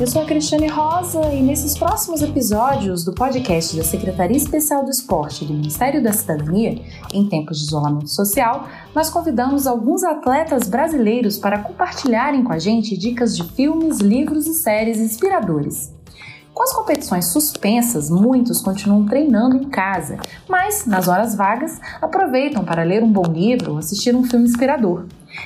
eu 0.00 0.06
sou 0.06 0.22
a 0.22 0.24
Cristiane 0.24 0.66
Rosa 0.66 1.20
e 1.30 1.42
nesses 1.42 1.76
próximos 1.76 2.22
episódios 2.22 3.04
do 3.04 3.12
podcast 3.12 3.76
da 3.76 3.84
Secretaria 3.84 4.36
Especial 4.36 4.82
do 4.82 4.90
Esporte 4.90 5.44
do 5.44 5.52
Ministério 5.52 6.02
da 6.02 6.10
Cidadania, 6.10 6.80
em 7.12 7.28
tempos 7.28 7.58
de 7.58 7.64
isolamento 7.64 8.08
social, 8.08 8.66
nós 8.94 9.10
convidamos 9.10 9.66
alguns 9.66 10.02
atletas 10.02 10.66
brasileiros 10.66 11.36
para 11.36 11.58
compartilharem 11.58 12.42
com 12.42 12.50
a 12.50 12.58
gente 12.58 12.96
dicas 12.96 13.36
de 13.36 13.44
filmes, 13.52 13.98
livros 13.98 14.46
e 14.46 14.54
séries 14.54 14.96
inspiradores. 14.96 15.92
Com 16.54 16.62
as 16.62 16.72
competições 16.72 17.26
suspensas, 17.26 18.08
muitos 18.08 18.62
continuam 18.62 19.04
treinando 19.04 19.58
em 19.58 19.68
casa, 19.68 20.16
mas, 20.48 20.86
nas 20.86 21.08
horas 21.08 21.34
vagas, 21.34 21.78
aproveitam 22.00 22.64
para 22.64 22.82
ler 22.84 23.02
um 23.02 23.12
bom 23.12 23.30
livro 23.30 23.72
ou 23.72 23.78
assistir 23.78 24.16
um 24.16 24.24
filme 24.24 24.46
inspirador. 24.46 25.04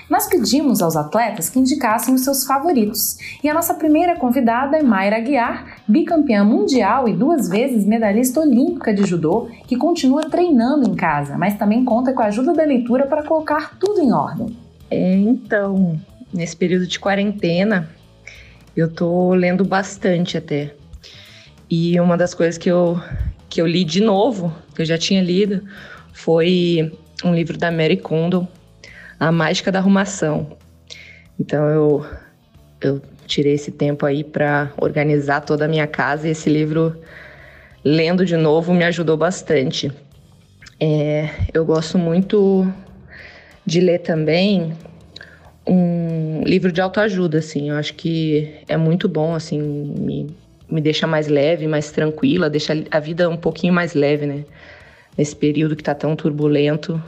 Nós 0.09 0.27
pedimos 0.27 0.83
aos 0.83 0.97
atletas 0.97 1.49
que 1.49 1.59
indicassem 1.59 2.15
os 2.15 2.23
seus 2.23 2.45
favoritos, 2.45 3.17
e 3.43 3.49
a 3.49 3.55
nossa 3.55 3.75
primeira 3.75 4.17
convidada 4.17 4.77
é 4.77 4.83
Mayra 4.83 5.17
Aguiar, 5.17 5.79
bicampeã 5.87 6.45
mundial 6.45 7.09
e 7.09 7.13
duas 7.13 7.49
vezes 7.49 7.85
medalhista 7.85 8.41
olímpica 8.41 8.93
de 8.93 9.05
judô, 9.05 9.49
que 9.67 9.77
continua 9.77 10.29
treinando 10.29 10.89
em 10.89 10.95
casa, 10.95 11.37
mas 11.37 11.57
também 11.57 11.85
conta 11.85 12.13
com 12.13 12.23
a 12.23 12.27
ajuda 12.27 12.53
da 12.53 12.65
leitura 12.65 13.07
para 13.07 13.23
colocar 13.23 13.79
tudo 13.79 14.01
em 14.01 14.13
ordem. 14.13 14.57
É, 14.91 15.17
então, 15.17 15.99
nesse 16.33 16.57
período 16.57 16.87
de 16.87 16.99
quarentena, 16.99 17.89
eu 18.77 18.93
tô 18.93 19.35
lendo 19.35 19.65
bastante 19.65 20.37
até. 20.37 20.75
E 21.71 21.99
uma 22.01 22.17
das 22.17 22.35
coisas 22.35 22.59
que 22.59 22.71
eu, 22.71 23.01
que 23.49 23.61
eu 23.61 23.67
li 23.67 23.85
de 23.85 24.01
novo, 24.01 24.53
que 24.75 24.83
eu 24.83 24.87
já 24.87 24.99
tinha 24.99 25.23
lido, 25.23 25.63
foi 26.13 26.93
um 27.25 27.35
livro 27.35 27.57
da 27.57 27.71
Mary 27.71 27.97
Condon, 27.97 28.47
A 29.25 29.33
Mágica 29.33 29.73
da 29.73 29.79
Arrumação. 29.79 30.59
Então 31.41 31.67
eu, 31.71 32.07
eu 32.79 33.03
tirei 33.27 33.55
esse 33.55 33.71
tempo 33.71 34.05
aí 34.05 34.23
para 34.23 34.71
organizar 34.77 35.41
toda 35.41 35.65
a 35.65 35.69
minha 35.69 35.87
casa 35.87 36.29
e 36.29 36.33
esse 36.33 36.51
livro, 36.51 36.95
lendo 37.83 38.27
de 38.27 38.37
novo, 38.37 38.75
me 38.75 38.85
ajudou 38.85 39.17
bastante. 39.17 39.91
É, 40.79 41.31
eu 41.55 41.65
gosto 41.65 41.97
muito 41.97 42.71
de 43.65 43.81
ler 43.81 44.01
também 44.01 44.77
um 45.67 46.43
livro 46.45 46.71
de 46.71 46.83
autoajuda, 46.83 47.39
assim. 47.39 47.71
Eu 47.71 47.77
acho 47.77 47.95
que 47.95 48.55
é 48.69 48.77
muito 48.77 49.09
bom, 49.09 49.35
assim, 49.35 49.59
me 49.59 50.37
me 50.69 50.83
deixa 50.83 51.07
mais 51.07 51.29
leve, 51.29 51.67
mais 51.67 51.91
tranquila, 51.91 52.51
deixa 52.51 52.75
a 52.91 53.01
vida 53.01 53.31
um 53.31 53.37
pouquinho 53.37 53.73
mais 53.73 53.95
leve, 53.95 54.27
né? 54.27 54.45
Nesse 55.17 55.35
período 55.35 55.77
que 55.77 55.83
está 55.83 55.95
tão 55.95 56.15
turbulento, 56.15 57.01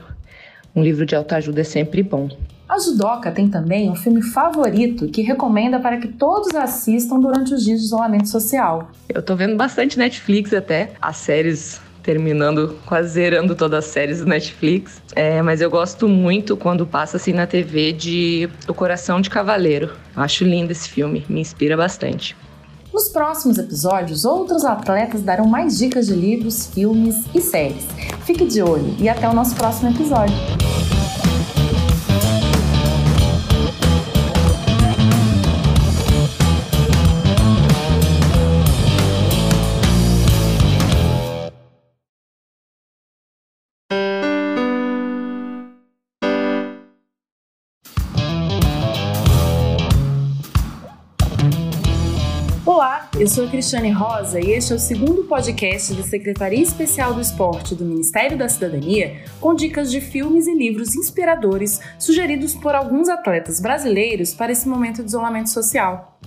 um 0.77 0.83
livro 0.83 1.05
de 1.07 1.15
autoajuda 1.15 1.61
é 1.61 1.63
sempre 1.63 2.03
bom. 2.03 2.29
A 2.69 2.77
Judoca 2.77 3.31
tem 3.31 3.47
também 3.49 3.89
um 3.89 3.95
filme 3.95 4.21
favorito 4.21 5.07
que 5.07 5.23
recomenda 5.23 5.79
para 5.79 5.97
que 5.97 6.07
todos 6.07 6.53
assistam 6.53 7.19
durante 7.19 7.53
os 7.53 7.63
dias 7.63 7.79
de 7.79 7.85
isolamento 7.85 8.27
social. 8.27 8.91
Eu 9.09 9.23
tô 9.23 9.35
vendo 9.35 9.55
bastante 9.55 9.97
Netflix 9.97 10.53
até, 10.53 10.91
as 11.01 11.17
séries 11.17 11.81
terminando, 12.03 12.77
quase 12.85 13.09
zerando 13.09 13.55
todas 13.55 13.85
as 13.85 13.91
séries 13.91 14.19
do 14.19 14.27
Netflix. 14.27 15.01
É, 15.15 15.41
mas 15.41 15.61
eu 15.61 15.69
gosto 15.69 16.07
muito 16.07 16.55
quando 16.55 16.85
passa 16.85 17.17
assim 17.17 17.33
na 17.33 17.47
TV 17.47 17.91
de 17.91 18.49
O 18.67 18.73
Coração 18.73 19.19
de 19.19 19.29
Cavaleiro. 19.29 19.91
Acho 20.15 20.43
lindo 20.43 20.71
esse 20.71 20.87
filme, 20.87 21.25
me 21.27 21.41
inspira 21.41 21.75
bastante. 21.75 22.35
Nos 22.97 23.09
próximos 23.09 23.59
episódios, 23.59 24.25
outros 24.25 24.65
atletas 24.65 25.21
darão 25.21 25.45
mais 25.45 25.77
dicas 25.77 26.07
de 26.07 26.15
livros, 26.15 26.65
filmes 26.65 27.25
e 27.31 27.39
séries. 27.39 27.85
Fique 28.25 28.43
de 28.43 28.59
olho 28.59 28.95
e 28.97 29.07
até 29.07 29.29
o 29.29 29.33
nosso 29.33 29.53
próximo 29.53 29.91
episódio. 29.91 30.35
Eu 53.19 53.25
sou 53.25 53.45
a 53.45 53.49
Cristiane 53.49 53.89
Rosa 53.89 54.39
e 54.39 54.51
este 54.51 54.73
é 54.73 54.75
o 54.75 54.79
segundo 54.79 55.23
podcast 55.23 55.91
da 55.95 56.03
Secretaria 56.03 56.61
Especial 56.61 57.15
do 57.15 57.19
Esporte 57.19 57.73
do 57.73 57.83
Ministério 57.83 58.37
da 58.37 58.47
Cidadania, 58.47 59.23
com 59.41 59.55
dicas 59.55 59.89
de 59.89 59.99
filmes 59.99 60.45
e 60.45 60.53
livros 60.53 60.95
inspiradores 60.95 61.81
sugeridos 61.97 62.53
por 62.53 62.75
alguns 62.75 63.09
atletas 63.09 63.59
brasileiros 63.59 64.35
para 64.35 64.51
esse 64.51 64.69
momento 64.69 65.01
de 65.01 65.09
isolamento 65.09 65.49
social. 65.49 66.19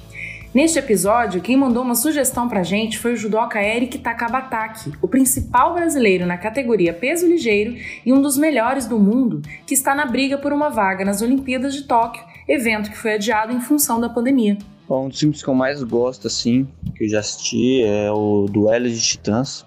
Neste 0.52 0.80
episódio, 0.80 1.40
quem 1.40 1.56
mandou 1.56 1.84
uma 1.84 1.94
sugestão 1.94 2.48
pra 2.48 2.64
gente 2.64 2.98
foi 2.98 3.12
o 3.12 3.16
judoca 3.16 3.62
Eric 3.62 3.96
Takabataki, 3.98 4.92
o 5.00 5.06
principal 5.06 5.72
brasileiro 5.72 6.26
na 6.26 6.36
categoria 6.36 6.92
peso 6.92 7.24
ligeiro 7.24 7.76
e 8.04 8.12
um 8.12 8.20
dos 8.20 8.36
melhores 8.36 8.86
do 8.86 8.98
mundo, 8.98 9.42
que 9.64 9.74
está 9.74 9.94
na 9.94 10.06
briga 10.06 10.36
por 10.36 10.52
uma 10.52 10.68
vaga 10.68 11.04
nas 11.04 11.22
Olimpíadas 11.22 11.72
de 11.72 11.84
Tóquio, 11.84 12.24
evento 12.48 12.90
que 12.90 12.98
foi 12.98 13.14
adiado 13.14 13.52
em 13.52 13.60
função 13.60 14.00
da 14.00 14.08
pandemia. 14.08 14.58
Bom, 14.90 15.06
um 15.06 15.08
dos 15.08 15.20
filmes 15.20 15.40
que 15.40 15.48
eu 15.48 15.54
mais 15.54 15.84
gosto, 15.84 16.26
assim, 16.26 16.66
que 16.96 17.04
eu 17.04 17.08
já 17.08 17.20
assisti 17.20 17.80
é 17.80 18.10
o 18.10 18.48
Duelo 18.50 18.90
de 18.90 19.00
Titãs, 19.00 19.64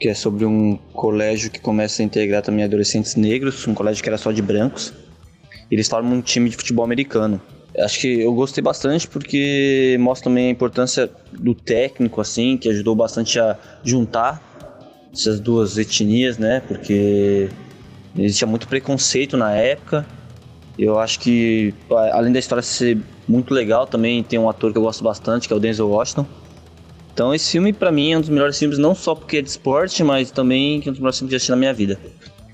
que 0.00 0.08
é 0.08 0.14
sobre 0.14 0.46
um 0.46 0.78
colégio 0.94 1.50
que 1.50 1.60
começa 1.60 2.00
a 2.00 2.06
integrar 2.06 2.40
também 2.40 2.64
adolescentes 2.64 3.16
negros, 3.16 3.68
um 3.68 3.74
colégio 3.74 4.02
que 4.02 4.08
era 4.08 4.16
só 4.16 4.32
de 4.32 4.40
brancos. 4.40 4.94
Eles 5.70 5.86
formam 5.86 6.14
um 6.14 6.22
time 6.22 6.48
de 6.48 6.56
futebol 6.56 6.86
americano. 6.86 7.38
Acho 7.78 8.00
que 8.00 8.20
eu 8.22 8.32
gostei 8.32 8.64
bastante 8.64 9.06
porque 9.06 9.98
mostra 10.00 10.30
também 10.30 10.46
a 10.46 10.50
importância 10.50 11.10
do 11.34 11.54
técnico, 11.54 12.18
assim, 12.22 12.56
que 12.56 12.70
ajudou 12.70 12.94
bastante 12.94 13.38
a 13.38 13.58
juntar 13.84 14.42
essas 15.12 15.38
duas 15.38 15.76
etnias, 15.76 16.38
né? 16.38 16.62
Porque 16.66 17.50
existia 18.16 18.46
muito 18.46 18.66
preconceito 18.66 19.36
na 19.36 19.52
época. 19.54 20.06
Eu 20.78 20.98
acho 20.98 21.20
que, 21.20 21.72
além 22.12 22.32
da 22.32 22.38
história 22.38 22.62
ser 22.62 22.98
muito 23.28 23.52
legal 23.52 23.86
também. 23.86 24.22
Tem 24.22 24.38
um 24.38 24.48
ator 24.48 24.72
que 24.72 24.78
eu 24.78 24.82
gosto 24.82 25.02
bastante, 25.02 25.48
que 25.48 25.52
é 25.52 25.56
o 25.56 25.60
Denzel 25.60 25.88
Washington. 25.88 26.26
Então 27.12 27.34
esse 27.34 27.50
filme 27.50 27.72
para 27.72 27.90
mim 27.90 28.12
é 28.12 28.18
um 28.18 28.20
dos 28.20 28.28
melhores 28.28 28.58
filmes, 28.58 28.78
não 28.78 28.94
só 28.94 29.14
porque 29.14 29.38
é 29.38 29.42
de 29.42 29.48
esporte, 29.48 30.04
mas 30.04 30.30
também 30.30 30.80
que 30.80 30.88
é 30.88 30.90
um 30.90 30.92
dos 30.92 31.00
melhores 31.00 31.18
filmes 31.18 31.30
que 31.30 31.34
eu 31.34 31.36
assisti 31.36 31.50
na 31.50 31.56
minha 31.56 31.72
vida. 31.72 31.98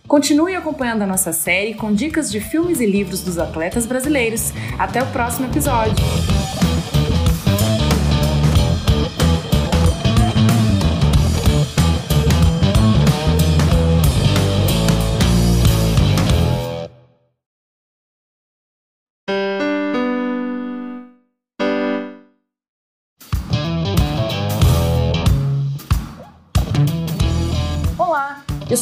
Continue 0.06 0.54
acompanhando 0.54 1.02
a 1.02 1.06
nossa 1.06 1.32
série 1.32 1.74
com 1.74 1.92
dicas 1.92 2.30
de 2.30 2.40
filmes 2.40 2.80
e 2.80 2.86
livros 2.86 3.22
dos 3.22 3.38
atletas 3.38 3.86
brasileiros. 3.86 4.52
Até 4.78 5.02
o 5.02 5.06
próximo 5.06 5.46
episódio. 5.46 5.94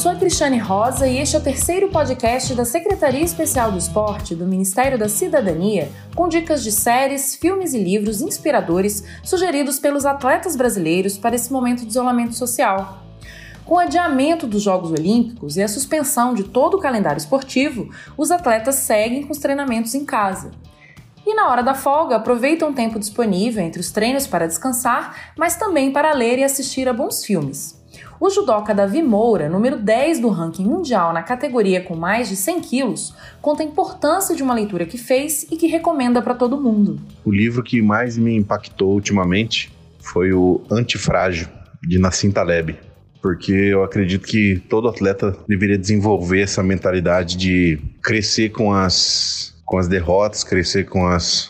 Sou 0.01 0.11
a 0.11 0.15
Cristiane 0.15 0.57
Rosa 0.57 1.07
e 1.07 1.19
este 1.19 1.35
é 1.35 1.39
o 1.39 1.43
terceiro 1.43 1.87
podcast 1.89 2.55
da 2.55 2.65
Secretaria 2.65 3.23
Especial 3.23 3.71
do 3.71 3.77
Esporte 3.77 4.33
do 4.33 4.47
Ministério 4.47 4.97
da 4.97 5.07
Cidadania, 5.07 5.91
com 6.15 6.27
dicas 6.27 6.63
de 6.63 6.71
séries, 6.71 7.35
filmes 7.35 7.75
e 7.75 7.77
livros 7.77 8.19
inspiradores 8.19 9.03
sugeridos 9.23 9.77
pelos 9.77 10.03
atletas 10.03 10.55
brasileiros 10.55 11.19
para 11.19 11.35
esse 11.35 11.53
momento 11.53 11.83
de 11.83 11.89
isolamento 11.89 12.33
social. 12.33 13.03
Com 13.63 13.75
o 13.75 13.77
adiamento 13.77 14.47
dos 14.47 14.63
Jogos 14.63 14.89
Olímpicos 14.89 15.55
e 15.55 15.61
a 15.61 15.67
suspensão 15.67 16.33
de 16.33 16.45
todo 16.45 16.77
o 16.77 16.81
calendário 16.81 17.19
esportivo, 17.19 17.87
os 18.17 18.31
atletas 18.31 18.73
seguem 18.77 19.21
com 19.21 19.31
os 19.31 19.37
treinamentos 19.37 19.93
em 19.93 20.03
casa. 20.03 20.49
E 21.27 21.35
na 21.35 21.47
hora 21.47 21.61
da 21.61 21.75
folga, 21.75 22.15
aproveitam 22.15 22.71
o 22.71 22.73
tempo 22.73 22.97
disponível 22.97 23.63
entre 23.63 23.79
os 23.79 23.91
treinos 23.91 24.25
para 24.25 24.47
descansar, 24.47 25.33
mas 25.37 25.57
também 25.57 25.93
para 25.93 26.11
ler 26.11 26.39
e 26.39 26.43
assistir 26.43 26.89
a 26.89 26.93
bons 26.93 27.23
filmes. 27.23 27.79
O 28.21 28.29
judoca 28.29 28.71
Davi 28.71 29.01
Moura, 29.01 29.49
número 29.49 29.79
10 29.79 30.19
do 30.19 30.29
ranking 30.29 30.63
mundial 30.63 31.11
na 31.11 31.23
categoria 31.23 31.81
com 31.81 31.95
mais 31.95 32.29
de 32.29 32.35
100 32.35 32.61
quilos, 32.61 33.15
conta 33.41 33.63
a 33.63 33.65
importância 33.65 34.35
de 34.35 34.43
uma 34.43 34.53
leitura 34.53 34.85
que 34.85 34.95
fez 34.95 35.47
e 35.49 35.57
que 35.57 35.65
recomenda 35.65 36.21
para 36.21 36.35
todo 36.35 36.61
mundo. 36.61 36.99
O 37.25 37.31
livro 37.31 37.63
que 37.63 37.81
mais 37.81 38.19
me 38.19 38.35
impactou 38.35 38.93
ultimamente 38.93 39.73
foi 39.99 40.31
o 40.33 40.61
Antifrágil, 40.69 41.47
de 41.81 41.97
Nassim 41.97 42.29
Taleb. 42.29 42.77
Porque 43.23 43.53
eu 43.53 43.83
acredito 43.83 44.27
que 44.27 44.61
todo 44.69 44.87
atleta 44.87 45.35
deveria 45.47 45.77
desenvolver 45.77 46.41
essa 46.41 46.61
mentalidade 46.61 47.35
de 47.35 47.79
crescer 48.03 48.49
com 48.49 48.71
as, 48.71 49.55
com 49.65 49.79
as 49.79 49.87
derrotas, 49.87 50.43
crescer 50.43 50.85
com 50.85 51.07
as, 51.07 51.49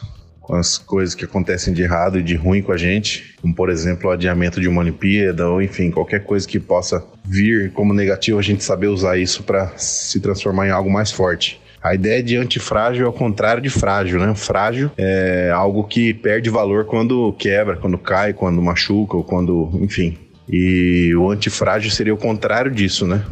as 0.51 0.77
coisas 0.77 1.15
que 1.15 1.25
acontecem 1.25 1.73
de 1.73 1.81
errado 1.81 2.19
e 2.19 2.23
de 2.23 2.35
ruim 2.35 2.61
com 2.61 2.71
a 2.71 2.77
gente, 2.77 3.35
como 3.41 3.53
por 3.55 3.69
exemplo 3.69 4.09
o 4.09 4.13
adiamento 4.13 4.59
de 4.59 4.67
uma 4.67 4.81
Olimpíada, 4.81 5.47
ou 5.47 5.61
enfim, 5.61 5.91
qualquer 5.91 6.23
coisa 6.23 6.47
que 6.47 6.59
possa 6.59 7.03
vir 7.25 7.71
como 7.71 7.93
negativo, 7.93 8.39
a 8.39 8.41
gente 8.41 8.63
saber 8.63 8.87
usar 8.87 9.17
isso 9.17 9.43
para 9.43 9.71
se 9.77 10.19
transformar 10.19 10.67
em 10.67 10.71
algo 10.71 10.91
mais 10.91 11.11
forte. 11.11 11.59
A 11.83 11.95
ideia 11.95 12.21
de 12.21 12.37
antifrágil 12.37 13.05
é 13.05 13.09
o 13.09 13.13
contrário 13.13 13.61
de 13.61 13.69
frágil, 13.69 14.19
né? 14.19 14.35
Frágil 14.35 14.91
é 14.95 15.49
algo 15.51 15.83
que 15.83 16.13
perde 16.13 16.47
valor 16.47 16.85
quando 16.85 17.33
quebra, 17.33 17.75
quando 17.75 17.97
cai, 17.97 18.33
quando 18.33 18.61
machuca, 18.61 19.17
ou 19.17 19.23
quando. 19.23 19.71
enfim. 19.81 20.15
E 20.47 21.15
o 21.15 21.31
antifrágil 21.31 21.89
seria 21.89 22.13
o 22.13 22.17
contrário 22.17 22.69
disso, 22.69 23.07
né? 23.07 23.23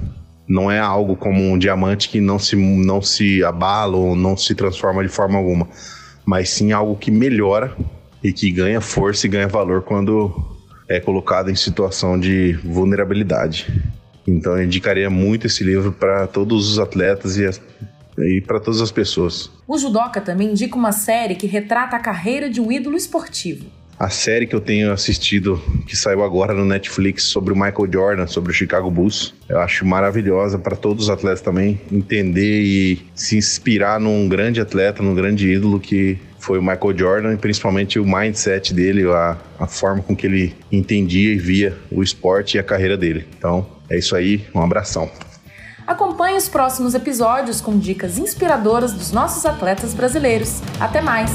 Não 0.48 0.72
é 0.72 0.80
algo 0.80 1.16
como 1.16 1.44
um 1.44 1.60
diamante 1.60 2.10
que 2.10 2.20
não 2.20 2.40
se, 2.40 2.56
não 2.56 3.04
se 3.04 3.44
abala 3.44 3.96
ou 3.96 4.16
não 4.16 4.36
se 4.36 4.56
transforma 4.56 5.04
de 5.04 5.10
forma 5.10 5.38
alguma, 5.38 5.68
mas 6.30 6.52
sim 6.52 6.72
algo 6.72 6.96
que 6.96 7.10
melhora 7.10 7.76
e 8.24 8.32
que 8.32 8.52
ganha 8.52 8.80
força 8.80 9.26
e 9.26 9.30
ganha 9.30 9.48
valor 9.48 9.82
quando 9.82 10.32
é 10.88 11.00
colocado 11.00 11.50
em 11.50 11.56
situação 11.56 12.20
de 12.20 12.54
vulnerabilidade. 12.64 13.66
Então 14.28 14.56
eu 14.56 14.64
indicaria 14.64 15.10
muito 15.10 15.48
esse 15.48 15.64
livro 15.64 15.92
para 15.92 16.28
todos 16.28 16.70
os 16.70 16.78
atletas 16.78 17.36
e, 17.36 17.50
e 18.20 18.42
para 18.42 18.60
todas 18.60 18.80
as 18.80 18.92
pessoas. 18.92 19.50
O 19.68 19.76
Judoca 19.76 20.22
também 20.22 20.52
indica 20.52 20.76
uma 20.76 20.92
série 20.92 21.34
que 21.34 21.48
retrata 21.48 21.96
a 21.96 22.00
carreira 22.00 22.48
de 22.48 22.62
um 22.62 22.72
ídolo 22.72 22.96
esportivo 22.96 23.66
a 24.00 24.10
série 24.10 24.48
que 24.48 24.56
eu 24.56 24.62
tenho 24.62 24.94
assistido, 24.94 25.62
que 25.86 25.96
saiu 25.96 26.24
agora 26.24 26.54
no 26.54 26.64
Netflix, 26.64 27.26
sobre 27.26 27.52
o 27.52 27.56
Michael 27.56 27.92
Jordan, 27.92 28.28
sobre 28.28 28.52
o 28.52 28.54
Chicago 28.54 28.90
Bulls. 28.90 29.34
Eu 29.50 29.60
acho 29.60 29.86
maravilhosa 29.86 30.58
para 30.58 30.78
todos 30.78 31.06
os 31.06 31.10
atletas 31.10 31.42
também 31.42 31.82
entender 31.92 32.62
e 32.62 33.06
se 33.14 33.36
inspirar 33.36 34.00
num 34.00 34.30
grande 34.30 34.62
atleta, 34.62 35.04
num 35.04 35.14
grande 35.14 35.52
ídolo 35.52 35.82
que 35.82 36.18
foi 36.40 36.58
o 36.58 36.62
Michael 36.62 36.98
Jordan 36.98 37.34
e 37.34 37.38
principalmente 37.38 38.00
o 38.00 38.06
mindset 38.06 38.74
dele, 38.74 39.06
a, 39.12 39.38
a 39.60 39.68
forma 39.68 40.02
com 40.02 40.16
que 40.16 40.26
ele 40.26 40.56
entendia 40.72 41.34
e 41.34 41.38
via 41.38 41.78
o 41.92 42.02
esporte 42.02 42.56
e 42.56 42.60
a 42.60 42.64
carreira 42.64 42.96
dele. 42.96 43.28
Então, 43.38 43.68
é 43.90 43.98
isso 43.98 44.16
aí, 44.16 44.46
um 44.56 44.62
abração. 44.62 45.12
Acompanhe 45.86 46.38
os 46.38 46.48
próximos 46.48 46.94
episódios 46.94 47.60
com 47.60 47.78
dicas 47.78 48.18
inspiradoras 48.18 48.94
dos 48.94 49.12
nossos 49.12 49.46
atletas 49.46 49.94
brasileiros. 49.94 50.62
Até 50.80 51.02
mais! 51.02 51.32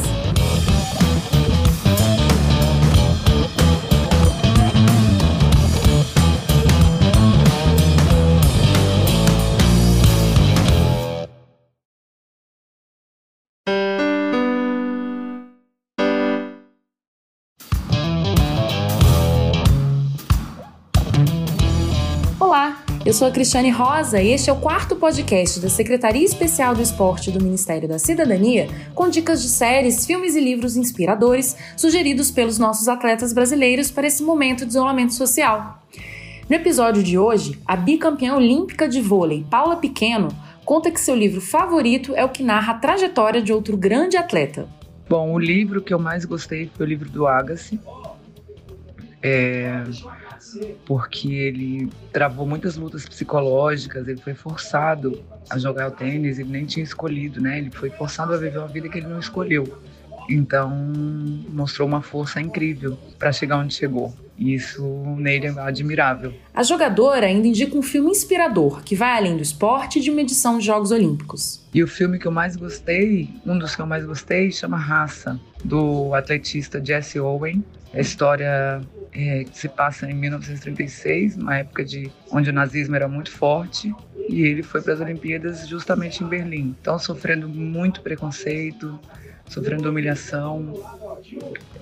Eu 23.05 23.13
sou 23.13 23.29
a 23.29 23.31
Cristiane 23.31 23.69
Rosa 23.69 24.19
e 24.19 24.31
este 24.31 24.49
é 24.49 24.53
o 24.53 24.59
quarto 24.59 24.97
podcast 24.97 25.61
da 25.61 25.69
Secretaria 25.69 26.25
Especial 26.25 26.75
do 26.75 26.81
Esporte 26.81 27.31
do 27.31 27.45
Ministério 27.45 27.87
da 27.87 27.99
Cidadania, 27.99 28.67
com 28.95 29.11
dicas 29.11 29.43
de 29.43 29.49
séries, 29.51 30.07
filmes 30.07 30.35
e 30.35 30.41
livros 30.41 30.75
inspiradores 30.75 31.55
sugeridos 31.77 32.31
pelos 32.31 32.59
nossos 32.59 32.89
atletas 32.89 33.35
brasileiros 33.35 33.91
para 33.91 34.07
esse 34.07 34.23
momento 34.23 34.65
de 34.65 34.71
isolamento 34.71 35.13
social. 35.13 35.83
No 36.49 36.57
episódio 36.57 37.03
de 37.03 37.19
hoje, 37.19 37.61
a 37.67 37.77
bicampeã 37.77 38.37
olímpica 38.37 38.89
de 38.89 39.03
vôlei, 39.03 39.45
Paula 39.51 39.77
Pequeno, 39.77 40.29
conta 40.65 40.91
que 40.91 40.99
seu 40.99 41.15
livro 41.15 41.43
favorito 41.43 42.15
é 42.17 42.25
o 42.25 42.31
que 42.31 42.43
narra 42.43 42.73
a 42.73 42.79
trajetória 42.79 43.43
de 43.43 43.53
outro 43.53 43.77
grande 43.77 44.17
atleta. 44.17 44.67
Bom, 45.11 45.35
o 45.35 45.39
livro 45.39 45.83
que 45.83 45.93
eu 45.93 45.99
mais 45.99 46.25
gostei 46.25 46.71
foi 46.75 46.87
o 46.87 46.89
livro 46.89 47.11
do 47.11 47.27
Agassi. 47.27 47.79
É 49.23 49.83
porque 50.85 51.33
ele 51.33 51.91
travou 52.13 52.47
muitas 52.47 52.77
lutas 52.77 53.07
psicológicas, 53.07 54.07
ele 54.09 54.21
foi 54.21 54.35
forçado 54.35 55.23
a 55.51 55.59
jogar 55.59 55.89
o 55.89 55.91
tênis, 55.91 56.39
ele 56.39 56.51
nem 56.51 56.65
tinha 56.65 56.85
escolhido, 56.85 57.41
né? 57.41 57.59
Ele 57.59 57.71
foi 57.71 57.91
forçado 57.91 58.33
a 58.35 58.37
viver 58.37 58.59
uma 58.59 58.69
vida 58.69 58.89
que 58.89 58.99
ele 58.99 59.07
não 59.07 59.19
escolheu. 59.19 59.79
Então, 60.29 60.71
mostrou 61.51 61.87
uma 61.87 62.01
força 62.01 62.41
incrível 62.41 62.97
para 63.19 63.33
chegar 63.33 63.59
onde 63.59 63.75
chegou. 63.75 64.13
Isso 64.37 64.83
nele 65.17 65.47
é 65.47 65.61
admirável. 65.61 66.35
A 66.53 66.63
jogadora 66.63 67.27
ainda 67.27 67.47
indica 67.47 67.77
um 67.77 67.83
filme 67.83 68.11
inspirador, 68.11 68.83
que 68.83 68.97
vai 68.97 69.17
além 69.17 69.37
do 69.37 69.43
esporte 69.43 69.99
e 69.99 70.03
de 70.03 70.11
uma 70.11 70.21
edição 70.21 70.59
de 70.59 70.67
Jogos 70.67 70.91
Olímpicos. 70.91 71.61
E 71.73 71.83
o 71.83 71.87
filme 71.87 72.19
que 72.19 72.27
eu 72.27 72.33
mais 72.33 72.57
gostei, 72.57 73.31
um 73.47 73.59
dos 73.59 73.77
que 73.77 73.83
eu 73.83 73.87
mais 73.87 74.05
gostei, 74.05 74.51
chama 74.51 74.77
Raça, 74.77 75.39
do 75.63 76.13
atletista 76.15 76.85
Jesse 76.85 77.21
Owen. 77.21 77.65
A 77.93 78.01
história 78.01 78.81
é, 79.15 79.45
que 79.45 79.57
se 79.57 79.69
passa 79.69 80.11
em 80.11 80.15
1936, 80.15 81.37
uma 81.37 81.57
época 81.57 81.85
de, 81.85 82.11
onde 82.31 82.51
o 82.51 82.53
nazismo 82.53 82.97
era 82.97 83.07
muito 83.07 83.31
forte, 83.31 83.95
e 84.29 84.43
ele 84.43 84.63
foi 84.63 84.83
para 84.83 84.95
as 84.95 85.01
Olimpíadas 85.01 85.69
justamente 85.69 86.25
em 86.25 86.27
Berlim. 86.27 86.75
Então, 86.81 86.99
sofrendo 86.99 87.49
muito 87.49 88.01
preconceito, 88.01 88.99
sofrendo 89.49 89.89
humilhação, 89.89 90.75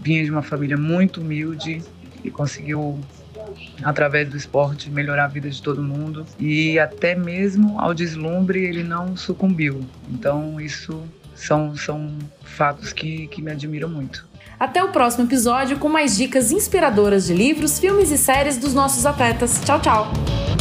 vinha 0.01 0.25
de 0.25 0.31
uma 0.31 0.43
família 0.43 0.77
muito 0.77 1.21
humilde 1.21 1.83
e 2.23 2.31
conseguiu 2.31 3.01
através 3.83 4.29
do 4.29 4.37
esporte 4.37 4.91
melhorar 4.91 5.25
a 5.25 5.29
vida 5.29 5.49
de 5.49 5.61
todo 5.63 5.83
mundo 5.83 6.27
e 6.39 6.79
até 6.79 7.15
mesmo 7.15 7.81
ao 7.81 7.95
deslumbre 7.95 8.65
ele 8.65 8.83
não 8.83 9.17
sucumbiu. 9.17 9.81
Então 10.09 10.61
isso 10.61 11.03
são, 11.35 11.75
são 11.77 12.19
fatos 12.45 12.93
que, 12.93 13.27
que 13.29 13.43
me 13.43 13.51
admiram 13.51 13.89
muito. 13.89 14.32
Até 14.63 14.81
o 14.81 14.91
próximo 14.91 15.25
episódio 15.25 15.77
com 15.77 15.89
mais 15.89 16.17
dicas 16.17 16.53
inspiradoras 16.53 17.27
de 17.27 17.35
livros, 17.35 17.81
filmes 17.81 18.13
e 18.13 18.17
séries 18.17 18.57
dos 18.57 18.73
nossos 18.73 19.05
atletas. 19.05 19.61
Tchau, 19.65 19.81
tchau! 19.81 20.52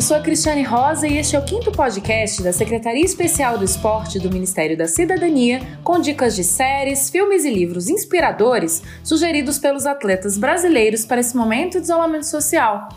Eu 0.00 0.02
sou 0.02 0.16
a 0.16 0.20
Cristiane 0.20 0.62
Rosa 0.62 1.06
e 1.06 1.18
este 1.18 1.36
é 1.36 1.38
o 1.38 1.44
quinto 1.44 1.70
podcast 1.70 2.42
da 2.42 2.54
Secretaria 2.54 3.04
Especial 3.04 3.58
do 3.58 3.66
Esporte 3.66 4.18
do 4.18 4.30
Ministério 4.30 4.74
da 4.74 4.88
Cidadania, 4.88 5.60
com 5.84 6.00
dicas 6.00 6.34
de 6.34 6.42
séries, 6.42 7.10
filmes 7.10 7.44
e 7.44 7.50
livros 7.50 7.86
inspiradores 7.86 8.82
sugeridos 9.04 9.58
pelos 9.58 9.84
atletas 9.84 10.38
brasileiros 10.38 11.04
para 11.04 11.20
esse 11.20 11.36
momento 11.36 11.72
de 11.72 11.84
isolamento 11.84 12.24
social. 12.24 12.88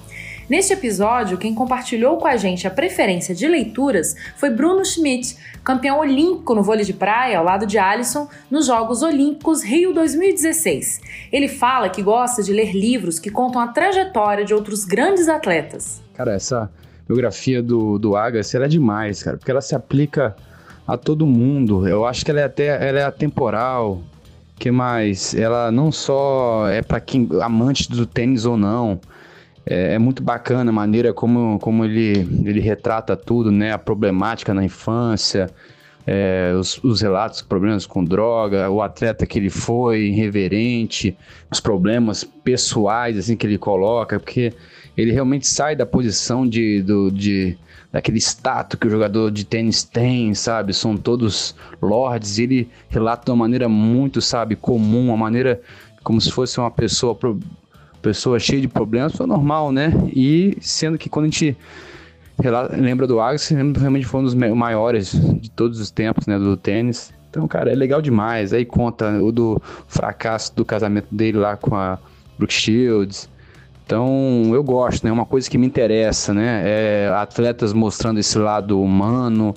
Neste 0.50 0.72
episódio, 0.72 1.38
quem 1.38 1.54
compartilhou 1.54 2.16
com 2.20 2.26
a 2.26 2.38
gente 2.38 2.66
a 2.66 2.72
preferência 2.72 3.36
de 3.36 3.50
leituras 3.50 4.16
foi 4.38 4.50
Bruno 4.50 4.86
Schmidt, 4.86 5.36
campeão 5.62 6.00
olímpico 6.00 6.56
no 6.56 6.64
vôlei 6.64 6.86
de 6.86 6.94
praia 6.94 7.38
ao 7.38 7.44
lado 7.44 7.66
de 7.66 7.78
Alisson 7.78 8.30
nos 8.50 8.66
Jogos 8.66 9.04
Olímpicos 9.04 9.62
Rio 9.62 9.94
2016. 9.94 11.02
Ele 11.34 11.50
fala 11.50 11.90
que 11.90 12.02
gosta 12.02 12.42
de 12.42 12.54
ler 12.54 12.72
livros 12.72 13.20
que 13.20 13.30
contam 13.30 13.62
a 13.62 13.68
trajetória 13.68 14.46
de 14.46 14.54
outros 14.54 14.86
grandes 14.86 15.28
atletas. 15.28 16.02
Cara, 16.14 16.34
essa 16.34 16.72
biografia 17.14 17.62
do, 17.62 17.98
do 17.98 18.16
Agassi, 18.16 18.56
ela 18.56 18.66
é 18.66 18.70
demais, 18.70 19.22
cara, 19.24 19.38
porque 19.38 19.52
ela 19.52 19.62
se 19.62 19.76
aplica 19.76 20.36
a 20.88 20.98
todo 20.98 21.26
mundo. 21.26 21.88
Eu 21.88 22.06
acho 22.06 22.26
que 22.26 22.32
ela 22.32 22.42
é 22.42 22.44
até 22.44 22.88
ela 22.88 23.00
é 23.00 23.04
atemporal. 23.04 24.02
Que 24.58 24.72
mais? 24.72 25.34
Ela 25.34 25.72
não 25.72 25.92
só 25.92 26.68
é 26.70 26.82
para 26.82 27.00
quem 27.00 27.28
amante 27.42 27.90
do 27.90 28.06
tênis 28.06 28.46
ou 28.46 28.56
não. 28.56 29.00
É, 29.66 29.94
é, 29.94 30.00
muito 30.00 30.22
bacana 30.22 30.70
a 30.70 30.74
maneira 30.74 31.14
como, 31.14 31.58
como 31.60 31.86
ele, 31.86 32.20
ele 32.46 32.60
retrata 32.60 33.16
tudo, 33.16 33.52
né? 33.52 33.72
A 33.72 33.78
problemática 33.78 34.54
na 34.54 34.64
infância, 34.64 35.50
é, 36.06 36.54
os, 36.58 36.82
os, 36.84 37.02
relatos, 37.02 37.42
problemas 37.42 37.86
com 37.86 38.04
droga, 38.04 38.70
o 38.70 38.82
atleta 38.82 39.26
que 39.26 39.40
ele 39.40 39.50
foi, 39.50 40.08
irreverente, 40.08 41.18
os 41.50 41.60
problemas 41.60 42.24
pessoais 42.24 43.18
assim 43.18 43.38
que 43.38 43.48
ele 43.48 43.58
coloca, 43.58 44.20
porque 44.20 44.54
ele 44.96 45.12
realmente 45.12 45.48
sai 45.48 45.76
da 45.76 45.86
posição 45.86 46.48
de, 46.48 46.82
do, 46.82 47.12
de 47.12 47.58
daquele 47.92 48.18
status 48.18 48.80
que 48.80 48.88
o 48.88 48.90
jogador 48.90 49.30
de 49.32 49.46
tênis 49.46 49.84
tem, 49.84 50.34
sabe? 50.34 50.74
São 50.74 50.98
todos 50.98 51.56
lords. 51.80 52.40
Ele 52.40 52.68
relata 52.90 53.26
de 53.26 53.32
uma 53.32 53.38
maneira 53.38 53.70
muito, 53.70 54.20
sabe, 54.20 54.56
comum, 54.56 55.10
uma 55.10 55.18
maneira 55.18 55.62
como 56.04 56.20
se 56.20 56.32
fosse 56.32 56.60
uma 56.60 56.72
pessoa, 56.72 57.18
pessoa 58.02 58.40
cheia 58.40 58.60
de 58.60 58.68
problemas, 58.68 59.16
foi 59.16 59.26
normal, 59.26 59.72
né? 59.72 59.92
E 60.14 60.58
sendo 60.60 60.98
que 60.98 61.08
quando 61.08 61.26
a 61.26 61.30
gente 61.30 61.56
relata, 62.42 62.76
lembra 62.76 63.08
do 63.08 63.20
Agassi, 63.20 63.54
realmente 63.54 64.06
foi 64.06 64.20
um 64.20 64.24
dos 64.24 64.34
maiores 64.34 65.12
de 65.40 65.50
todos 65.52 65.80
os 65.80 65.92
tempos, 65.92 66.28
né, 66.28 66.38
do 66.38 66.58
tênis. 66.58 67.14
Então, 67.30 67.48
cara, 67.48 67.72
é 67.72 67.76
legal 67.76 68.02
demais. 68.02 68.54
Aí 68.54 68.66
conta 68.66 69.22
o 69.22 69.32
do 69.32 69.62
fracasso 69.88 70.56
do 70.56 70.66
casamento 70.66 71.08
dele 71.12 71.38
lá 71.38 71.56
com 71.58 71.76
a 71.76 71.98
Brooke 72.38 72.54
Shields. 72.54 73.30
Então, 73.86 74.52
eu 74.54 74.64
gosto, 74.64 75.04
né? 75.04 75.10
É 75.10 75.14
uma 75.14 75.26
coisa 75.26 75.50
que 75.50 75.58
me 75.58 75.68
interessa, 75.68 76.34
né? 76.34 76.62
É, 76.66 77.14
atletas 77.16 77.74
mostrando 77.74 78.20
esse 78.20 78.38
lado 78.38 78.82
humano, 78.82 79.54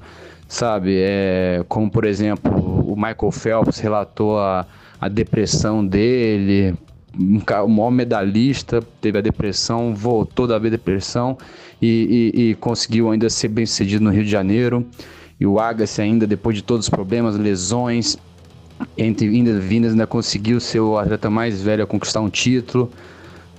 sabe? 0.49 0.97
É, 0.99 1.65
como, 1.69 1.91
por 1.91 2.05
exemplo, 2.05 2.53
o 2.93 2.97
Michael 2.97 3.31
Phelps 3.31 3.79
relatou 3.79 4.39
a, 4.39 4.67
a 5.01 5.09
depressão 5.09 5.87
dele 5.87 6.75
o 7.65 7.69
maior 7.69 7.91
medalhista, 7.91 8.83
teve 9.01 9.19
a 9.19 9.21
depressão, 9.21 9.95
voltou 9.95 10.47
da 10.47 10.59
depressão 10.59 11.39
e, 11.81 12.33
e, 12.35 12.51
e 12.51 12.55
conseguiu 12.57 13.11
ainda 13.11 13.31
ser 13.31 13.49
bem 13.49 13.65
sucedido 13.65 14.05
no 14.05 14.11
Rio 14.11 14.25
de 14.25 14.31
Janeiro. 14.31 14.87
E 15.39 15.47
o 15.47 15.59
Agassi 15.59 16.01
ainda, 16.01 16.27
depois 16.27 16.57
de 16.57 16.63
todos 16.63 16.87
os 16.87 16.91
problemas, 16.91 17.37
lesões, 17.37 18.17
entre 18.97 19.29
vindas 19.29 19.57
e 19.57 19.67
vindas, 19.67 19.93
ainda 19.93 20.07
conseguiu 20.07 20.61
ser 20.61 20.81
o 20.81 20.99
atleta 20.99 21.31
mais 21.31 21.63
velho 21.63 21.85
a 21.85 21.87
conquistar 21.87 22.21
um 22.21 22.29
título. 22.29 22.91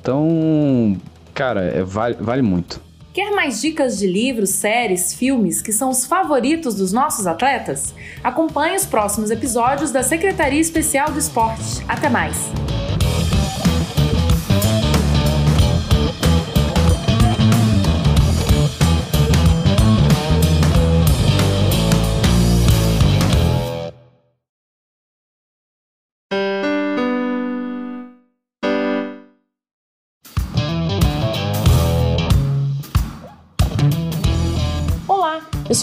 Então, 0.07 0.95
cara, 1.33 1.63
é, 1.63 1.83
vale, 1.83 2.15
vale 2.17 2.41
muito. 2.41 2.79
Quer 3.13 3.31
mais 3.31 3.59
dicas 3.59 3.99
de 3.99 4.07
livros, 4.07 4.51
séries, 4.51 5.13
filmes 5.13 5.61
que 5.61 5.73
são 5.73 5.89
os 5.89 6.05
favoritos 6.05 6.75
dos 6.75 6.93
nossos 6.93 7.27
atletas? 7.27 7.93
Acompanhe 8.23 8.77
os 8.77 8.85
próximos 8.85 9.31
episódios 9.31 9.91
da 9.91 10.01
Secretaria 10.01 10.61
Especial 10.61 11.11
do 11.11 11.19
Esporte. 11.19 11.83
Até 11.89 12.07
mais! 12.07 12.66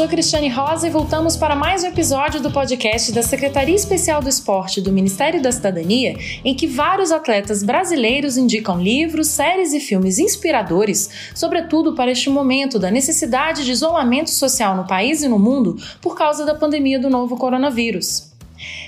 Sou 0.05 0.09
Cristiane 0.11 0.51
Rosa 0.51 0.87
e 0.87 0.91
voltamos 0.91 1.35
para 1.35 1.57
mais 1.57 1.83
um 1.83 1.87
episódio 1.87 2.39
do 2.39 2.51
podcast 2.51 3.11
da 3.11 3.23
Secretaria 3.23 3.75
Especial 3.75 4.21
do 4.21 4.29
Esporte 4.29 4.83
do 4.83 4.93
Ministério 4.93 5.41
da 5.41 5.51
Cidadania, 5.51 6.15
em 6.45 6.55
que 6.55 6.67
vários 6.67 7.11
atletas 7.11 7.63
brasileiros 7.63 8.37
indicam 8.37 8.79
livros, 8.79 9.29
séries 9.29 9.73
e 9.73 9.81
filmes 9.81 10.19
inspiradores, 10.19 11.09
sobretudo 11.35 11.95
para 11.95 12.11
este 12.11 12.29
momento 12.29 12.79
da 12.79 12.91
necessidade 12.91 13.65
de 13.65 13.73
isolamento 13.73 14.29
social 14.29 14.77
no 14.77 14.87
país 14.87 15.23
e 15.23 15.29
no 15.29 15.39
mundo 15.39 15.75
por 16.03 16.15
causa 16.15 16.45
da 16.45 16.55
pandemia 16.55 17.01
do 17.01 17.09
novo 17.09 17.39
coronavírus. 17.39 18.34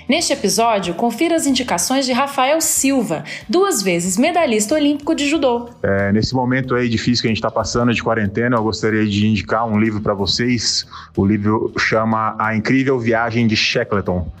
Neste 0.07 0.31
episódio, 0.31 0.93
confira 0.93 1.35
as 1.35 1.45
indicações 1.45 2.05
de 2.05 2.13
Rafael 2.13 2.61
Silva, 2.61 3.23
duas 3.47 3.81
vezes 3.81 4.17
medalhista 4.17 4.75
olímpico 4.75 5.13
de 5.13 5.29
judô. 5.29 5.69
É, 5.83 6.11
nesse 6.11 6.33
momento 6.33 6.75
aí 6.75 6.87
difícil 6.87 7.21
que 7.21 7.27
a 7.27 7.31
gente 7.31 7.37
está 7.37 7.51
passando 7.51 7.93
de 7.93 8.01
quarentena, 8.01 8.55
eu 8.55 8.63
gostaria 8.63 9.05
de 9.05 9.27
indicar 9.27 9.67
um 9.67 9.77
livro 9.77 9.99
para 10.01 10.13
vocês. 10.13 10.85
O 11.15 11.25
livro 11.25 11.73
chama 11.77 12.35
A 12.39 12.55
Incrível 12.55 12.97
Viagem 12.99 13.47
de 13.47 13.55
Shackleton. 13.55 14.31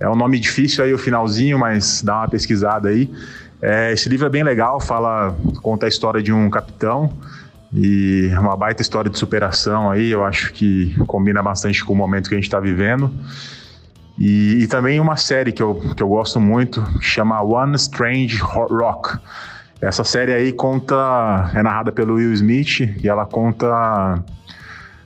É 0.00 0.08
um 0.08 0.14
nome 0.14 0.38
difícil 0.38 0.84
aí 0.84 0.94
o 0.94 0.98
finalzinho, 0.98 1.58
mas 1.58 2.02
dá 2.02 2.18
uma 2.18 2.28
pesquisada 2.28 2.88
aí. 2.88 3.10
É, 3.60 3.92
esse 3.92 4.08
livro 4.08 4.26
é 4.26 4.30
bem 4.30 4.44
legal, 4.44 4.80
fala, 4.80 5.36
conta 5.60 5.86
a 5.86 5.88
história 5.88 6.22
de 6.22 6.32
um 6.32 6.48
capitão 6.48 7.12
e 7.72 8.30
uma 8.38 8.56
baita 8.56 8.80
história 8.80 9.10
de 9.10 9.18
superação 9.18 9.90
aí. 9.90 10.10
Eu 10.10 10.24
acho 10.24 10.52
que 10.52 10.94
combina 11.06 11.42
bastante 11.42 11.84
com 11.84 11.92
o 11.92 11.96
momento 11.96 12.28
que 12.28 12.34
a 12.34 12.38
gente 12.38 12.46
está 12.46 12.60
vivendo. 12.60 13.12
E, 14.18 14.62
e, 14.62 14.66
também 14.66 14.98
uma 14.98 15.16
série 15.16 15.52
que 15.52 15.62
eu, 15.62 15.76
que 15.96 16.02
eu 16.02 16.08
gosto 16.08 16.40
muito, 16.40 16.84
chama 17.00 17.40
One 17.40 17.76
Strange 17.76 18.38
Rock. 18.38 19.16
Essa 19.80 20.02
série 20.02 20.32
aí 20.32 20.52
conta, 20.52 21.50
é 21.54 21.62
narrada 21.62 21.92
pelo 21.92 22.14
Will 22.14 22.32
Smith 22.32 22.80
e 22.80 23.08
ela 23.08 23.24
conta 23.24 23.68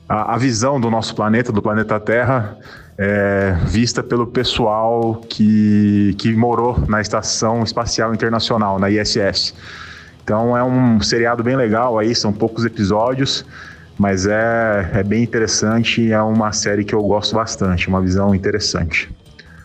a, 0.08 0.34
a 0.34 0.38
visão 0.38 0.80
do 0.80 0.90
nosso 0.90 1.14
planeta, 1.14 1.52
do 1.52 1.60
planeta 1.60 2.00
Terra, 2.00 2.56
é, 2.96 3.54
vista 3.66 4.02
pelo 4.02 4.26
pessoal 4.26 5.16
que, 5.28 6.14
que 6.18 6.34
morou 6.34 6.78
na 6.88 7.00
Estação 7.02 7.62
Espacial 7.62 8.14
Internacional, 8.14 8.78
na 8.78 8.88
ISS. 8.90 9.54
Então 10.24 10.56
é 10.56 10.64
um 10.64 11.00
seriado 11.02 11.42
bem 11.42 11.56
legal 11.56 11.98
aí, 11.98 12.14
são 12.14 12.32
poucos 12.32 12.64
episódios 12.64 13.44
mas 13.98 14.26
é, 14.26 14.90
é 14.94 15.02
bem 15.02 15.22
interessante 15.22 16.00
e 16.00 16.12
é 16.12 16.22
uma 16.22 16.52
série 16.52 16.84
que 16.84 16.94
eu 16.94 17.02
gosto 17.02 17.34
bastante, 17.34 17.88
uma 17.88 18.00
visão 18.00 18.34
interessante. 18.34 19.10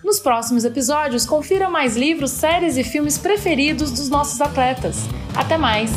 Nos 0.04 0.20
próximos 0.20 0.64
episódios, 0.64 1.26
confira 1.26 1.70
mais 1.70 1.98
livros, 1.98 2.32
séries 2.32 2.78
e 2.78 2.84
filmes 2.84 3.18
preferidos 3.18 3.92
dos 3.92 4.10
nossos 4.10 4.40
atletas. 4.40 5.06
Até 5.36 5.58
mais! 5.58 5.92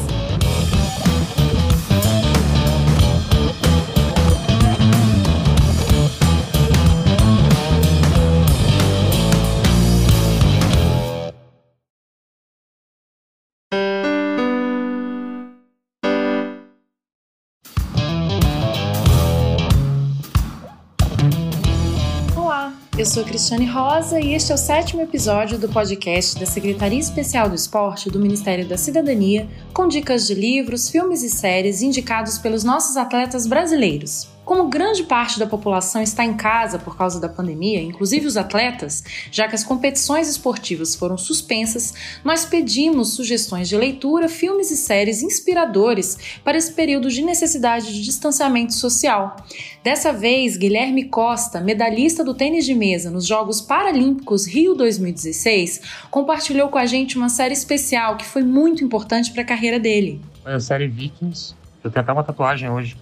Eu 23.01 23.07
sou 23.07 23.25
Cristiane 23.25 23.65
Rosa 23.65 24.21
e 24.21 24.35
este 24.35 24.53
é 24.53 24.55
o 24.55 24.59
sétimo 24.59 25.01
episódio 25.01 25.59
do 25.59 25.71
podcast 25.71 26.39
da 26.39 26.45
Secretaria 26.45 27.01
Especial 27.01 27.49
do 27.49 27.55
Esporte 27.55 28.11
do 28.11 28.21
Ministério 28.21 28.69
da 28.69 28.77
Cidadania, 28.77 29.49
com 29.73 29.89
dicas 29.89 30.27
de 30.27 30.35
livros, 30.35 30.91
filmes 30.91 31.23
e 31.23 31.31
séries 31.31 31.81
indicados 31.81 32.37
pelos 32.37 32.63
nossos 32.63 32.99
atletas 32.99 33.47
brasileiros. 33.47 34.29
Como 34.51 34.69
grande 34.69 35.05
parte 35.05 35.39
da 35.39 35.47
população 35.47 36.03
está 36.03 36.25
em 36.25 36.37
casa 36.37 36.77
por 36.77 36.97
causa 36.97 37.21
da 37.21 37.29
pandemia, 37.29 37.81
inclusive 37.81 38.27
os 38.27 38.37
atletas, 38.37 39.05
já 39.31 39.47
que 39.47 39.55
as 39.55 39.63
competições 39.63 40.29
esportivas 40.29 40.97
foram 40.97 41.17
suspensas, 41.17 41.95
nós 42.25 42.45
pedimos 42.45 43.15
sugestões 43.15 43.69
de 43.69 43.77
leitura, 43.77 44.29
filmes 44.29 44.73
e 44.73 44.77
séries 44.77 45.23
inspiradores 45.23 46.41
para 46.43 46.59
esse 46.59 46.73
período 46.73 47.09
de 47.09 47.23
necessidade 47.23 47.95
de 47.95 48.03
distanciamento 48.03 48.75
social. 48.75 49.37
Dessa 49.85 50.13
vez, 50.13 50.57
Guilherme 50.57 51.05
Costa, 51.05 51.61
medalhista 51.61 52.25
do 52.25 52.35
tênis 52.35 52.65
de 52.65 52.75
mesa 52.75 53.09
nos 53.09 53.29
Jogos 53.29 53.61
Paralímpicos 53.61 54.49
Rio 54.49 54.75
2016, 54.75 55.81
compartilhou 56.11 56.71
com 56.71 56.79
a 56.79 56.87
gente 56.87 57.17
uma 57.17 57.29
série 57.29 57.55
especial 57.55 58.17
que 58.17 58.25
foi 58.25 58.43
muito 58.43 58.83
importante 58.83 59.31
para 59.31 59.43
a 59.43 59.47
carreira 59.47 59.79
dele. 59.79 60.21
É 60.45 60.55
a 60.55 60.59
série 60.59 60.89
Vikings. 60.89 61.55
Eu 61.85 61.91
tenho 61.93 62.03
até 62.03 62.13
uma 62.13 62.25
tatuagem 62.25 62.69
hoje 62.69 62.97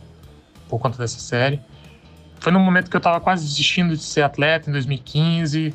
por 0.69 0.79
conta 0.79 0.99
dessa 0.99 1.19
série. 1.19 1.61
Foi 2.41 2.53
num 2.53 2.61
momento 2.61 2.91
que 2.91 2.97
eu 2.97 3.01
tava 3.01 3.21
quase 3.21 3.45
desistindo 3.45 3.97
de 3.97 4.03
ser 4.03 4.23
atleta, 4.23 4.71
em 4.71 4.73
2015. 4.73 5.75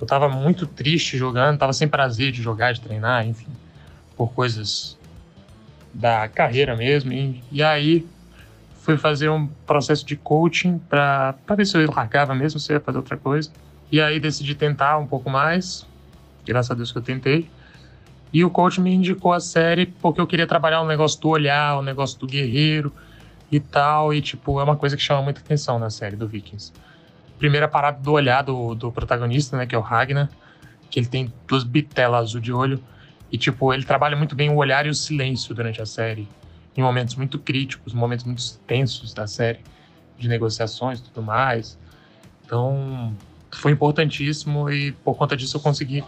Eu 0.00 0.06
tava 0.06 0.28
muito 0.28 0.66
triste 0.66 1.16
jogando, 1.16 1.58
tava 1.58 1.72
sem 1.72 1.86
prazer 1.86 2.32
de 2.32 2.42
jogar, 2.42 2.72
de 2.72 2.80
treinar, 2.80 3.26
enfim, 3.26 3.46
por 4.16 4.32
coisas 4.32 4.98
da 5.94 6.28
carreira 6.28 6.74
mesmo. 6.76 7.12
E, 7.12 7.42
e 7.52 7.62
aí 7.62 8.06
fui 8.80 8.96
fazer 8.96 9.28
um 9.28 9.46
processo 9.64 10.04
de 10.04 10.16
coaching 10.16 10.78
para 10.78 11.36
ver 11.56 11.64
se 11.66 11.76
eu 11.76 11.88
largava 11.90 12.34
mesmo, 12.34 12.58
se 12.58 12.72
eu 12.72 12.76
ia 12.76 12.80
fazer 12.80 12.98
outra 12.98 13.16
coisa. 13.16 13.50
E 13.92 14.00
aí 14.00 14.18
decidi 14.18 14.54
tentar 14.54 14.98
um 14.98 15.06
pouco 15.06 15.30
mais, 15.30 15.86
graças 16.44 16.70
a 16.70 16.74
Deus 16.74 16.90
que 16.90 16.98
eu 16.98 17.02
tentei. 17.02 17.48
E 18.32 18.44
o 18.44 18.50
coach 18.50 18.80
me 18.80 18.92
indicou 18.92 19.32
a 19.32 19.38
série 19.38 19.86
porque 19.86 20.20
eu 20.20 20.26
queria 20.26 20.46
trabalhar 20.46 20.80
o 20.80 20.86
negócio 20.86 21.20
do 21.20 21.28
olhar, 21.28 21.78
o 21.78 21.82
negócio 21.82 22.18
do 22.18 22.26
guerreiro 22.26 22.92
e 23.52 23.60
tal. 23.60 24.12
E, 24.14 24.22
tipo, 24.22 24.58
é 24.58 24.64
uma 24.64 24.76
coisa 24.76 24.96
que 24.96 25.02
chama 25.02 25.22
muita 25.22 25.40
atenção 25.40 25.78
na 25.78 25.90
série 25.90 26.16
do 26.16 26.26
Vikings. 26.26 26.72
Primeira 27.38 27.68
parada 27.68 28.00
do 28.00 28.12
olhar 28.12 28.42
do, 28.42 28.74
do 28.74 28.90
protagonista, 28.90 29.56
né, 29.56 29.66
que 29.66 29.74
é 29.74 29.78
o 29.78 29.82
Ragnar, 29.82 30.30
que 30.90 30.98
ele 30.98 31.06
tem 31.06 31.32
duas 31.46 31.62
bitelas 31.62 32.22
azul 32.22 32.40
de 32.40 32.52
olho. 32.52 32.82
E, 33.30 33.36
tipo, 33.36 33.72
ele 33.72 33.84
trabalha 33.84 34.16
muito 34.16 34.34
bem 34.34 34.50
o 34.50 34.56
olhar 34.56 34.86
e 34.86 34.88
o 34.88 34.94
silêncio 34.94 35.54
durante 35.54 35.80
a 35.80 35.86
série. 35.86 36.26
Em 36.76 36.82
momentos 36.82 37.14
muito 37.14 37.38
críticos, 37.38 37.92
momentos 37.92 38.24
muito 38.24 38.42
tensos 38.66 39.12
da 39.12 39.26
série, 39.26 39.60
de 40.18 40.26
negociações 40.28 41.00
e 41.00 41.02
tudo 41.02 41.22
mais. 41.22 41.78
Então, 42.44 43.14
foi 43.50 43.72
importantíssimo 43.72 44.70
e 44.70 44.92
por 44.92 45.14
conta 45.14 45.36
disso 45.36 45.56
eu 45.56 45.60
consegui 45.60 46.02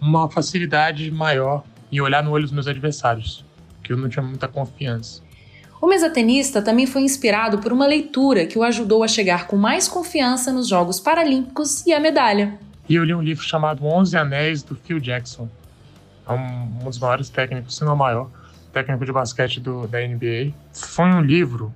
uma 0.00 0.28
facilidade 0.30 1.10
maior 1.10 1.62
em 1.92 2.00
olhar 2.00 2.22
no 2.22 2.30
olho 2.30 2.44
dos 2.44 2.52
meus 2.52 2.66
adversários, 2.66 3.44
que 3.82 3.92
eu 3.92 3.96
não 3.96 4.08
tinha 4.08 4.22
muita 4.22 4.48
confiança. 4.48 5.22
O 5.80 5.86
mesatenista 5.86 6.60
também 6.60 6.86
foi 6.86 7.00
inspirado 7.00 7.58
por 7.58 7.72
uma 7.72 7.86
leitura 7.86 8.44
que 8.44 8.58
o 8.58 8.62
ajudou 8.62 9.02
a 9.02 9.08
chegar 9.08 9.46
com 9.46 9.56
mais 9.56 9.88
confiança 9.88 10.52
nos 10.52 10.68
Jogos 10.68 11.00
Paralímpicos 11.00 11.86
e 11.86 11.92
a 11.94 11.98
medalha. 11.98 12.58
E 12.86 12.96
eu 12.96 13.04
li 13.04 13.14
um 13.14 13.22
livro 13.22 13.42
chamado 13.42 13.86
Onze 13.86 14.14
Anéis, 14.14 14.62
do 14.62 14.74
Phil 14.74 15.00
Jackson. 15.00 15.48
É 16.28 16.32
um, 16.32 16.82
um 16.82 16.84
dos 16.84 16.98
maiores 16.98 17.30
técnicos, 17.30 17.76
se 17.76 17.84
não 17.84 17.96
maior, 17.96 18.28
técnico 18.74 19.06
de 19.06 19.12
basquete 19.12 19.58
do, 19.58 19.86
da 19.86 20.00
NBA. 20.00 20.52
Foi 20.74 21.06
um 21.06 21.22
livro 21.22 21.72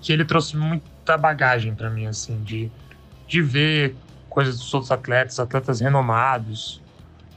que 0.00 0.10
ele 0.10 0.24
trouxe 0.24 0.56
muita 0.56 1.18
bagagem 1.18 1.74
para 1.74 1.90
mim, 1.90 2.06
assim, 2.06 2.42
de, 2.42 2.70
de 3.26 3.42
ver 3.42 3.94
coisas 4.30 4.58
dos 4.58 4.72
outros 4.72 4.90
atletas, 4.90 5.38
atletas 5.38 5.80
renomados, 5.80 6.80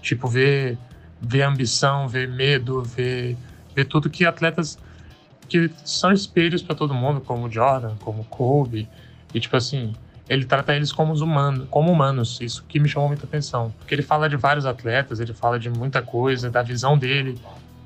tipo, 0.02 0.26
ver, 0.30 0.78
ver 1.22 1.42
ambição, 1.42 2.08
ver 2.08 2.30
medo, 2.30 2.82
ver, 2.82 3.36
ver 3.76 3.86
tudo 3.86 4.10
que 4.10 4.26
atletas 4.26 4.78
que 5.52 5.70
são 5.84 6.14
espelhos 6.14 6.62
para 6.62 6.74
todo 6.74 6.94
mundo, 6.94 7.20
como 7.20 7.52
Jordan, 7.52 7.96
como 8.00 8.24
Kobe. 8.24 8.88
E, 9.34 9.40
tipo 9.40 9.58
assim, 9.58 9.94
ele 10.30 10.46
trata 10.46 10.74
eles 10.74 10.94
como 10.94 11.14
humanos, 11.14 11.68
como 11.70 11.92
humanos. 11.92 12.40
Isso 12.40 12.64
que 12.70 12.80
me 12.80 12.88
chamou 12.88 13.10
muita 13.10 13.26
atenção. 13.26 13.74
Porque 13.78 13.94
ele 13.94 14.02
fala 14.02 14.30
de 14.30 14.38
vários 14.38 14.66
atletas, 14.66 15.20
ele 15.20 15.34
fala 15.34 15.60
de 15.60 15.70
muita 15.70 16.02
coisa, 16.02 16.50
da 16.50 16.62
visão 16.62 16.98
dele, 16.98 17.38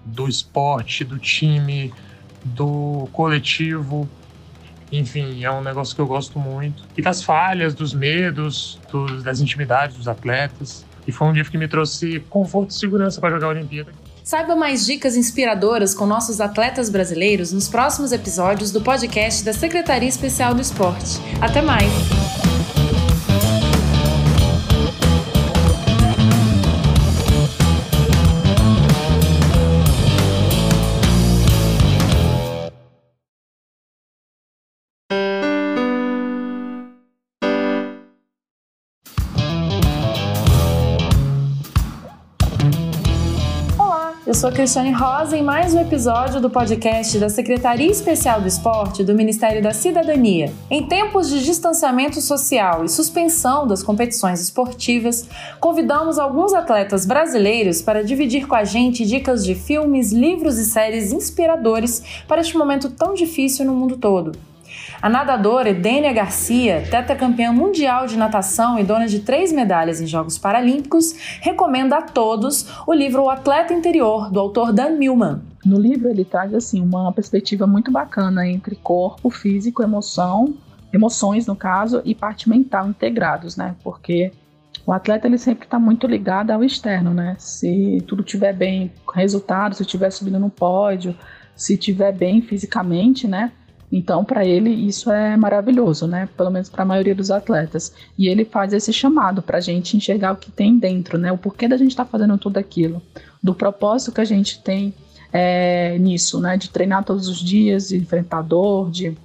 do 0.05 0.27
esporte, 0.27 1.03
do 1.03 1.17
time, 1.17 1.91
do 2.43 3.09
coletivo. 3.11 4.07
Enfim, 4.91 5.43
é 5.43 5.51
um 5.51 5.63
negócio 5.63 5.95
que 5.95 6.01
eu 6.01 6.05
gosto 6.05 6.37
muito. 6.37 6.83
E 6.95 7.01
das 7.01 7.23
falhas, 7.23 7.73
dos 7.73 7.95
medos, 7.95 8.79
dos, 8.91 9.23
das 9.23 9.41
intimidades 9.41 9.97
dos 9.97 10.07
atletas. 10.07 10.85
E 11.07 11.11
foi 11.11 11.27
um 11.27 11.31
livro 11.31 11.51
que 11.51 11.57
me 11.57 11.67
trouxe 11.67 12.19
conforto 12.29 12.69
e 12.69 12.73
segurança 12.75 13.19
para 13.19 13.31
jogar 13.31 13.47
a 13.47 13.49
Olimpíada. 13.49 13.91
Saiba 14.25 14.55
mais 14.55 14.83
dicas 14.83 15.15
inspiradoras 15.15 15.93
com 15.93 16.07
nossos 16.07 16.41
atletas 16.41 16.89
brasileiros 16.89 17.53
nos 17.53 17.69
próximos 17.69 18.11
episódios 18.11 18.71
do 18.71 18.81
podcast 18.81 19.45
da 19.45 19.53
Secretaria 19.53 20.09
Especial 20.09 20.55
do 20.55 20.61
Esporte. 20.61 21.19
Até 21.39 21.61
mais! 21.61 22.44
Sou 44.45 44.51
Cristiane 44.51 44.91
Rosa 44.91 45.35
em 45.35 45.41
mais 45.41 45.73
um 45.73 45.81
episódio 45.81 46.39
do 46.39 46.51
podcast 46.51 47.17
da 47.17 47.29
Secretaria 47.29 47.89
Especial 47.89 48.39
do 48.39 48.47
Esporte 48.47 49.03
do 49.03 49.15
Ministério 49.15 49.59
da 49.59 49.73
Cidadania. 49.73 50.53
Em 50.69 50.85
tempos 50.85 51.29
de 51.31 51.43
distanciamento 51.43 52.21
social 52.21 52.85
e 52.85 52.87
suspensão 52.87 53.65
das 53.65 53.81
competições 53.81 54.39
esportivas, 54.39 55.27
convidamos 55.59 56.19
alguns 56.19 56.53
atletas 56.53 57.07
brasileiros 57.07 57.81
para 57.81 58.03
dividir 58.03 58.47
com 58.47 58.53
a 58.53 58.63
gente 58.63 59.03
dicas 59.03 59.43
de 59.43 59.55
filmes, 59.55 60.11
livros 60.11 60.59
e 60.59 60.65
séries 60.65 61.11
inspiradores 61.11 62.03
para 62.27 62.41
este 62.41 62.55
momento 62.55 62.91
tão 62.91 63.15
difícil 63.15 63.65
no 63.65 63.73
mundo 63.73 63.97
todo. 63.97 64.33
A 65.01 65.09
nadadora 65.09 65.69
Edênia 65.69 66.11
Garcia, 66.13 66.83
tetracampeã 66.89 67.51
mundial 67.51 68.07
de 68.07 68.17
natação 68.17 68.79
e 68.79 68.83
dona 68.83 69.07
de 69.07 69.19
três 69.19 69.51
medalhas 69.51 70.01
em 70.01 70.07
Jogos 70.07 70.37
Paralímpicos, 70.37 71.13
recomenda 71.41 71.97
a 71.97 72.01
todos 72.01 72.67
o 72.87 72.93
livro 72.93 73.23
O 73.23 73.29
Atleta 73.29 73.73
Interior, 73.73 74.31
do 74.31 74.39
autor 74.39 74.73
Dan 74.73 74.91
Millman. 74.97 75.41
No 75.65 75.79
livro 75.79 76.09
ele 76.09 76.23
traz 76.23 76.53
assim 76.53 76.81
uma 76.81 77.11
perspectiva 77.11 77.67
muito 77.67 77.91
bacana 77.91 78.47
entre 78.47 78.75
corpo, 78.75 79.29
físico, 79.29 79.83
emoção, 79.83 80.53
emoções 80.93 81.45
no 81.45 81.55
caso 81.55 82.01
e 82.05 82.15
parte 82.15 82.49
mental 82.49 82.87
integrados, 82.87 83.57
né? 83.57 83.75
Porque 83.83 84.31
o 84.85 84.93
atleta 84.93 85.27
ele 85.27 85.37
sempre 85.37 85.65
está 85.65 85.79
muito 85.79 86.05
ligado 86.05 86.51
ao 86.51 86.63
externo, 86.63 87.13
né? 87.13 87.35
Se 87.39 88.03
tudo 88.07 88.21
estiver 88.21 88.53
bem, 88.53 88.91
resultado, 89.13 89.75
se 89.75 89.81
estiver 89.81 90.11
subindo 90.11 90.39
no 90.39 90.49
pódio, 90.49 91.15
se 91.55 91.73
estiver 91.73 92.11
bem 92.11 92.41
fisicamente, 92.41 93.27
né? 93.27 93.51
Então, 93.91 94.25
para 94.25 94.45
ele, 94.45 94.69
isso 94.69 95.11
é 95.11 95.37
maravilhoso, 95.37 96.07
né? 96.07 96.27
Pelo 96.35 96.49
menos 96.49 96.69
para 96.69 96.83
a 96.83 96.85
maioria 96.85 97.15
dos 97.15 97.31
atletas. 97.31 97.93
E 98.17 98.27
ele 98.27 98.43
faz 98.43 98.73
esse 98.73 98.91
chamado 98.91 99.41
para 99.41 99.59
a 99.59 99.61
gente 99.61 99.95
enxergar 99.95 100.33
o 100.33 100.37
que 100.37 100.51
tem 100.51 100.77
dentro, 100.77 101.17
né? 101.17 101.31
O 101.31 101.37
porquê 101.37 101.67
da 101.67 101.77
gente 101.77 101.91
estar 101.91 102.05
tá 102.05 102.09
fazendo 102.09 102.37
tudo 102.37 102.57
aquilo, 102.57 103.01
do 103.41 103.53
propósito 103.53 104.11
que 104.11 104.21
a 104.21 104.25
gente 104.25 104.61
tem 104.61 104.93
é, 105.31 105.97
nisso, 105.99 106.39
né? 106.41 106.57
De 106.57 106.69
treinar 106.69 107.03
todos 107.03 107.27
os 107.27 107.39
dias, 107.39 107.89
de 107.89 107.97
enfrentar 107.97 108.41
dor, 108.41 108.89
de 108.89 109.15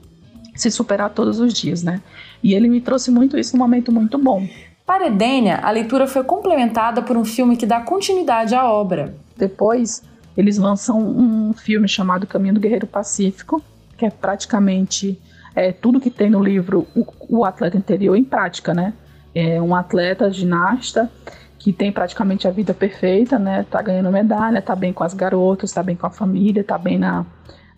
se 0.55 0.71
superar 0.71 1.11
todos 1.11 1.41
os 1.41 1.53
dias, 1.53 1.83
né? 1.83 2.03
E 2.43 2.55
ele 2.55 2.69
me 2.69 2.81
trouxe 2.81 3.11
muito 3.11 3.39
isso 3.39 3.57
num 3.57 3.63
momento 3.63 3.91
muito 3.91 4.19
bom. 4.19 4.47
Para 4.85 5.07
Edênia, 5.07 5.59
a 5.63 5.71
leitura 5.71 6.07
foi 6.07 6.25
complementada 6.25 7.01
por 7.01 7.17
um 7.17 7.25
filme 7.25 7.57
que 7.57 7.65
dá 7.65 7.81
continuidade 7.81 8.55
à 8.55 8.69
obra. 8.69 9.15
Depois, 9.37 10.03
eles 10.37 10.59
lançam 10.59 10.99
um 10.99 11.53
filme 11.53 11.89
chamado 11.89 12.27
Caminho 12.27 12.55
do 12.55 12.61
Guerreiro 12.61 12.87
Pacífico, 12.87 13.63
que 14.01 14.07
é 14.07 14.11
praticamente 14.11 15.21
é, 15.55 15.73
tudo 15.73 16.01
que 16.01 16.09
tem 16.09 16.31
no 16.31 16.43
livro 16.43 16.87
o, 16.97 17.05
o, 17.29 17.45
atleta 17.45 17.77
interior 17.77 18.17
em 18.17 18.25
prática, 18.25 18.73
né? 18.73 18.95
É 19.35 19.61
um 19.61 19.75
atleta 19.75 20.31
ginasta 20.31 21.11
que 21.59 21.71
tem 21.71 21.93
praticamente 21.93 22.49
a 22.49 22.51
vida 22.51 22.73
perfeita, 22.73 23.39
né? 23.39 23.67
Tá 23.71 23.83
ganhando 23.83 24.11
medalha, 24.11 24.63
tá 24.63 24.75
bem 24.75 24.91
com 24.91 25.05
as 25.05 25.13
garotas, 25.13 25.71
tá 25.71 25.83
bem 25.83 25.95
com 25.95 26.07
a 26.07 26.11
família, 26.11 26.65
tá 26.65 26.79
bem 26.79 26.99
na, 26.99 27.27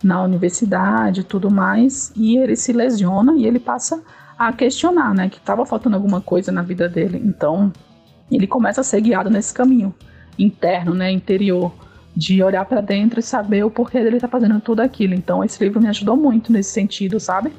na 0.01 0.23
universidade 0.23 1.21
e 1.21 1.23
tudo 1.25 1.51
mais. 1.51 2.13
E 2.15 2.37
ele 2.37 2.55
se 2.55 2.71
lesiona 2.71 3.33
e 3.35 3.45
ele 3.45 3.59
passa 3.59 4.01
a 4.39 4.53
questionar, 4.53 5.13
né? 5.13 5.27
Que 5.27 5.39
estava 5.39 5.65
faltando 5.65 5.97
alguma 5.97 6.21
coisa 6.21 6.53
na 6.53 6.61
vida 6.61 6.87
dele. 6.87 7.21
Então, 7.21 7.69
ele 8.31 8.47
começa 8.47 8.79
a 8.79 8.83
ser 8.83 9.01
guiado 9.01 9.29
nesse 9.29 9.53
caminho 9.53 9.93
interno, 10.39 10.93
né? 10.93 11.11
Interior 11.11 11.73
de 12.15 12.43
olhar 12.43 12.65
para 12.65 12.81
dentro 12.81 13.19
e 13.19 13.23
saber 13.23 13.63
o 13.63 13.71
porquê 13.71 14.03
dele 14.03 14.19
tá 14.19 14.27
fazendo 14.27 14.59
tudo 14.59 14.81
aquilo. 14.81 15.13
Então 15.13 15.43
esse 15.43 15.63
livro 15.63 15.81
me 15.81 15.87
ajudou 15.87 16.15
muito 16.15 16.51
nesse 16.51 16.71
sentido, 16.71 17.19
sabe? 17.19 17.51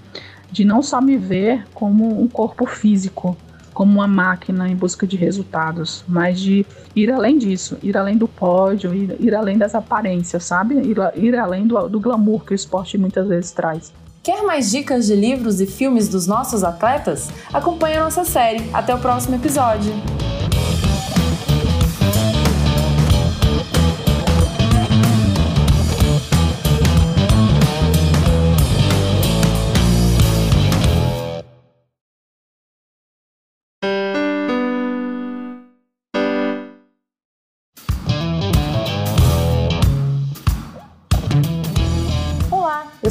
De 0.50 0.64
não 0.64 0.82
só 0.82 1.00
me 1.00 1.16
ver 1.16 1.64
como 1.74 2.20
um 2.20 2.28
corpo 2.28 2.64
físico, 2.66 3.36
como 3.72 3.92
uma 3.92 4.06
máquina 4.06 4.68
em 4.68 4.76
busca 4.76 5.06
de 5.06 5.16
resultados, 5.16 6.04
mas 6.06 6.40
de 6.40 6.64
ir 6.94 7.10
além 7.10 7.36
disso, 7.36 7.76
ir 7.82 7.96
além 7.96 8.16
do 8.16 8.28
pódio, 8.28 8.94
ir, 8.94 9.16
ir 9.18 9.34
além 9.34 9.58
das 9.58 9.74
aparências, 9.74 10.44
sabe? 10.44 10.76
Ir, 10.76 10.96
ir 11.16 11.36
além 11.36 11.66
do, 11.66 11.88
do 11.88 11.98
glamour 11.98 12.44
que 12.44 12.52
o 12.52 12.54
esporte 12.54 12.96
muitas 12.96 13.26
vezes 13.26 13.50
traz. 13.50 13.92
Quer 14.22 14.42
mais 14.42 14.70
dicas 14.70 15.06
de 15.06 15.14
livros 15.14 15.60
e 15.60 15.66
filmes 15.66 16.08
dos 16.08 16.26
nossos 16.26 16.64
atletas? 16.64 17.28
Acompanhe 17.52 17.98
a 17.98 18.04
nossa 18.04 18.24
série. 18.24 18.64
Até 18.72 18.94
o 18.94 18.98
próximo 18.98 19.34
episódio. 19.34 19.92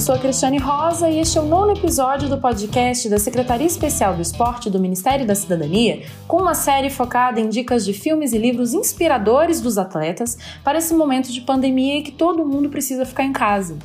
Sou 0.04 0.16
a 0.16 0.20
Cristiane 0.20 0.58
Rosa 0.58 1.10
e 1.10 1.18
este 1.18 1.38
é 1.38 1.42
o 1.42 1.46
nono 1.46 1.72
episódio 1.72 2.28
do 2.28 2.38
podcast 2.38 3.08
da 3.08 3.18
Secretaria 3.18 3.66
Especial 3.66 4.14
do 4.14 4.22
Esporte 4.22 4.70
do 4.70 4.78
Ministério 4.78 5.26
da 5.26 5.34
Cidadania, 5.34 6.04
com 6.28 6.42
uma 6.42 6.54
série 6.54 6.90
focada 6.90 7.40
em 7.40 7.48
dicas 7.48 7.86
de 7.86 7.94
filmes 7.94 8.34
e 8.34 8.38
livros 8.38 8.74
inspiradores 8.74 9.62
dos 9.62 9.78
atletas 9.78 10.38
para 10.62 10.78
esse 10.78 10.94
momento 10.94 11.32
de 11.32 11.40
pandemia 11.40 12.00
e 12.00 12.02
que 12.02 12.12
todo 12.12 12.46
mundo 12.46 12.68
precisa 12.68 13.06
ficar 13.06 13.24
em 13.24 13.32
casa. 13.32 13.78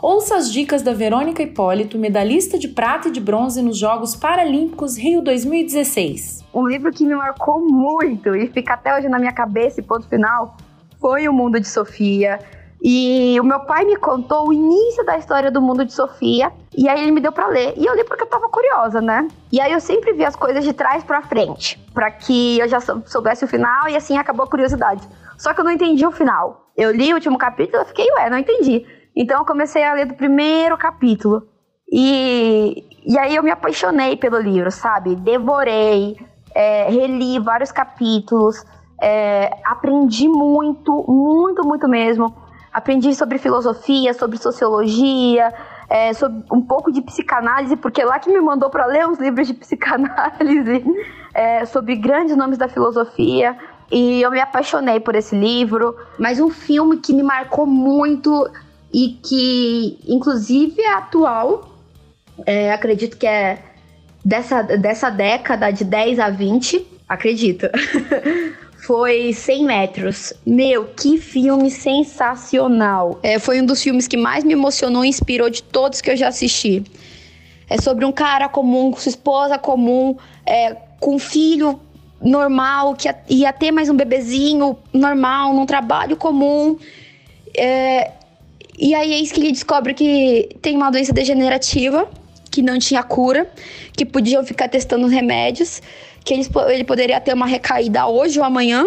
Ouça 0.00 0.36
as 0.36 0.50
dicas 0.50 0.80
da 0.80 0.94
Verônica 0.94 1.42
Hipólito, 1.42 1.98
medalhista 1.98 2.58
de 2.58 2.68
prata 2.68 3.08
e 3.08 3.12
de 3.12 3.20
bronze 3.20 3.60
nos 3.60 3.76
Jogos 3.76 4.16
Paralímpicos 4.16 4.96
Rio 4.96 5.20
2016. 5.20 6.46
Um 6.54 6.66
livro 6.66 6.90
que 6.90 7.04
me 7.04 7.14
marcou 7.14 7.60
muito 7.60 8.34
e 8.34 8.48
fica 8.48 8.72
até 8.72 8.96
hoje 8.96 9.06
na 9.06 9.18
minha 9.18 9.34
cabeça 9.34 9.80
e 9.80 9.82
ponto 9.82 10.08
final 10.08 10.56
foi 10.98 11.28
O 11.28 11.32
Mundo 11.32 11.60
de 11.60 11.68
Sofia 11.68 12.38
e 12.84 13.38
o 13.38 13.44
meu 13.44 13.60
pai 13.60 13.84
me 13.84 13.96
contou 13.96 14.48
o 14.48 14.52
início 14.52 15.04
da 15.04 15.16
história 15.16 15.52
do 15.52 15.62
mundo 15.62 15.84
de 15.84 15.92
Sofia. 15.92 16.52
E 16.76 16.88
aí 16.88 17.00
ele 17.00 17.12
me 17.12 17.20
deu 17.20 17.30
para 17.30 17.46
ler. 17.46 17.74
E 17.76 17.86
eu 17.86 17.94
li 17.94 18.02
porque 18.02 18.24
eu 18.24 18.26
tava 18.26 18.48
curiosa, 18.48 19.00
né? 19.00 19.28
E 19.52 19.60
aí 19.60 19.72
eu 19.72 19.80
sempre 19.80 20.12
vi 20.12 20.24
as 20.24 20.34
coisas 20.34 20.64
de 20.64 20.72
trás 20.72 21.04
para 21.04 21.22
frente, 21.22 21.78
para 21.94 22.10
que 22.10 22.58
eu 22.58 22.66
já 22.66 22.80
soubesse 22.80 23.44
o 23.44 23.48
final 23.48 23.88
e 23.88 23.94
assim 23.94 24.18
acabou 24.18 24.44
a 24.44 24.50
curiosidade. 24.50 25.08
Só 25.38 25.54
que 25.54 25.60
eu 25.60 25.64
não 25.64 25.70
entendi 25.70 26.04
o 26.04 26.10
final. 26.10 26.72
Eu 26.76 26.90
li 26.90 27.12
o 27.12 27.14
último 27.14 27.38
capítulo 27.38 27.84
e 27.84 27.86
fiquei, 27.86 28.10
ué, 28.14 28.28
não 28.28 28.38
entendi. 28.38 28.84
Então 29.14 29.38
eu 29.38 29.44
comecei 29.44 29.84
a 29.84 29.94
ler 29.94 30.06
do 30.06 30.14
primeiro 30.14 30.76
capítulo. 30.76 31.46
E, 31.92 32.84
e 33.06 33.16
aí 33.16 33.36
eu 33.36 33.44
me 33.44 33.50
apaixonei 33.52 34.16
pelo 34.16 34.38
livro, 34.38 34.72
sabe? 34.72 35.14
Devorei, 35.14 36.16
é, 36.52 36.88
reli 36.88 37.38
vários 37.38 37.70
capítulos, 37.70 38.64
é, 39.00 39.50
aprendi 39.64 40.26
muito, 40.26 41.04
muito, 41.06 41.64
muito 41.64 41.86
mesmo. 41.86 42.41
Aprendi 42.72 43.14
sobre 43.14 43.38
filosofia, 43.38 44.14
sobre 44.14 44.38
sociologia, 44.38 45.52
é, 45.90 46.12
sobre 46.14 46.42
um 46.50 46.62
pouco 46.62 46.90
de 46.90 47.02
psicanálise, 47.02 47.76
porque 47.76 48.02
lá 48.02 48.18
que 48.18 48.32
me 48.32 48.40
mandou 48.40 48.70
para 48.70 48.86
ler 48.86 49.06
uns 49.06 49.18
livros 49.18 49.46
de 49.46 49.54
psicanálise 49.54 50.82
é, 51.34 51.66
sobre 51.66 51.96
grandes 51.96 52.34
nomes 52.36 52.56
da 52.56 52.68
filosofia. 52.68 53.56
E 53.90 54.22
eu 54.22 54.30
me 54.30 54.40
apaixonei 54.40 55.00
por 55.00 55.14
esse 55.14 55.36
livro. 55.36 55.94
Mas 56.18 56.40
um 56.40 56.48
filme 56.48 56.96
que 56.96 57.12
me 57.12 57.22
marcou 57.22 57.66
muito 57.66 58.50
e 58.92 59.18
que, 59.22 59.98
inclusive, 60.08 60.80
é 60.80 60.94
atual, 60.94 61.68
é, 62.46 62.72
acredito 62.72 63.18
que 63.18 63.26
é 63.26 63.62
dessa, 64.24 64.62
dessa 64.62 65.10
década 65.10 65.70
de 65.70 65.84
10 65.84 66.18
a 66.18 66.30
20, 66.30 66.86
acredito. 67.08 67.66
foi 68.82 69.32
100 69.32 69.64
metros. 69.64 70.32
Meu, 70.44 70.86
que 70.86 71.16
filme 71.16 71.70
sensacional. 71.70 73.18
É, 73.22 73.38
foi 73.38 73.60
um 73.60 73.66
dos 73.66 73.82
filmes 73.82 74.08
que 74.08 74.16
mais 74.16 74.42
me 74.44 74.52
emocionou 74.52 75.04
e 75.04 75.08
inspirou 75.08 75.48
de 75.48 75.62
todos 75.62 76.00
que 76.00 76.10
eu 76.10 76.16
já 76.16 76.28
assisti. 76.28 76.82
É 77.70 77.80
sobre 77.80 78.04
um 78.04 78.12
cara 78.12 78.48
comum, 78.48 78.90
com 78.90 78.98
sua 78.98 79.10
esposa 79.10 79.56
comum, 79.56 80.16
é, 80.44 80.76
com 80.98 81.14
um 81.14 81.18
filho 81.18 81.80
normal, 82.20 82.94
que 82.94 83.08
ia 83.28 83.52
ter 83.52 83.70
mais 83.70 83.88
um 83.88 83.96
bebezinho 83.96 84.76
normal, 84.92 85.54
num 85.54 85.64
trabalho 85.64 86.16
comum. 86.16 86.76
É, 87.56 88.10
e 88.76 88.94
aí 88.94 89.12
eis 89.12 89.30
que 89.30 89.40
ele 89.40 89.52
descobre 89.52 89.94
que 89.94 90.56
tem 90.60 90.76
uma 90.76 90.90
doença 90.90 91.12
degenerativa, 91.12 92.08
que 92.52 92.60
não 92.60 92.78
tinha 92.78 93.02
cura, 93.02 93.50
que 93.96 94.04
podiam 94.04 94.44
ficar 94.44 94.68
testando 94.68 95.06
os 95.06 95.12
remédios, 95.12 95.80
que 96.22 96.34
ele, 96.34 96.46
ele 96.68 96.84
poderia 96.84 97.18
ter 97.18 97.32
uma 97.32 97.46
recaída 97.46 98.06
hoje 98.06 98.38
ou 98.38 98.44
amanhã, 98.44 98.86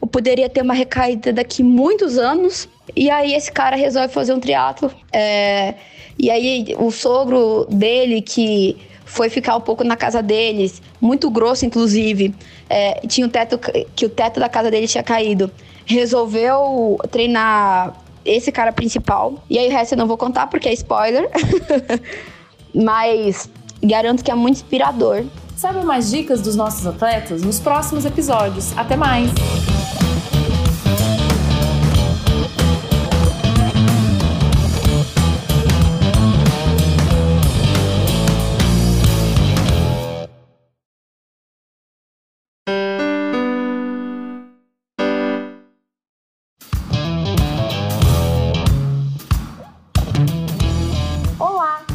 ou 0.00 0.08
poderia 0.08 0.48
ter 0.48 0.62
uma 0.62 0.74
recaída 0.74 1.30
daqui 1.32 1.62
muitos 1.62 2.18
anos. 2.18 2.66
E 2.96 3.10
aí 3.10 3.34
esse 3.34 3.52
cara 3.52 3.76
resolve 3.76 4.12
fazer 4.12 4.32
um 4.32 4.40
triatlo. 4.40 4.90
É, 5.12 5.74
e 6.18 6.30
aí 6.30 6.74
o 6.78 6.90
sogro 6.90 7.66
dele, 7.70 8.22
que 8.22 8.78
foi 9.04 9.28
ficar 9.28 9.56
um 9.56 9.60
pouco 9.60 9.84
na 9.84 9.94
casa 9.94 10.22
deles, 10.22 10.80
muito 10.98 11.30
grosso 11.30 11.66
inclusive, 11.66 12.34
é, 12.68 13.06
tinha 13.06 13.26
um 13.26 13.30
teto 13.30 13.60
que 13.94 14.06
o 14.06 14.08
teto 14.08 14.40
da 14.40 14.48
casa 14.48 14.70
dele 14.70 14.88
tinha 14.88 15.04
caído. 15.04 15.50
Resolveu 15.84 16.98
treinar 17.10 17.94
esse 18.24 18.50
cara 18.50 18.72
principal. 18.72 19.42
E 19.50 19.58
aí 19.58 19.68
o 19.68 19.70
resto 19.70 19.92
eu 19.92 19.98
não 19.98 20.06
vou 20.06 20.16
contar 20.16 20.46
porque 20.46 20.68
é 20.68 20.72
spoiler. 20.72 21.28
Mas 22.74 23.48
garanto 23.82 24.22
que 24.22 24.30
é 24.30 24.34
muito 24.34 24.56
inspirador. 24.56 25.24
Sabe 25.56 25.84
mais 25.84 26.10
dicas 26.10 26.40
dos 26.40 26.56
nossos 26.56 26.86
atletas 26.86 27.42
nos 27.42 27.60
próximos 27.60 28.04
episódios. 28.04 28.76
Até 28.76 28.96
mais! 28.96 29.30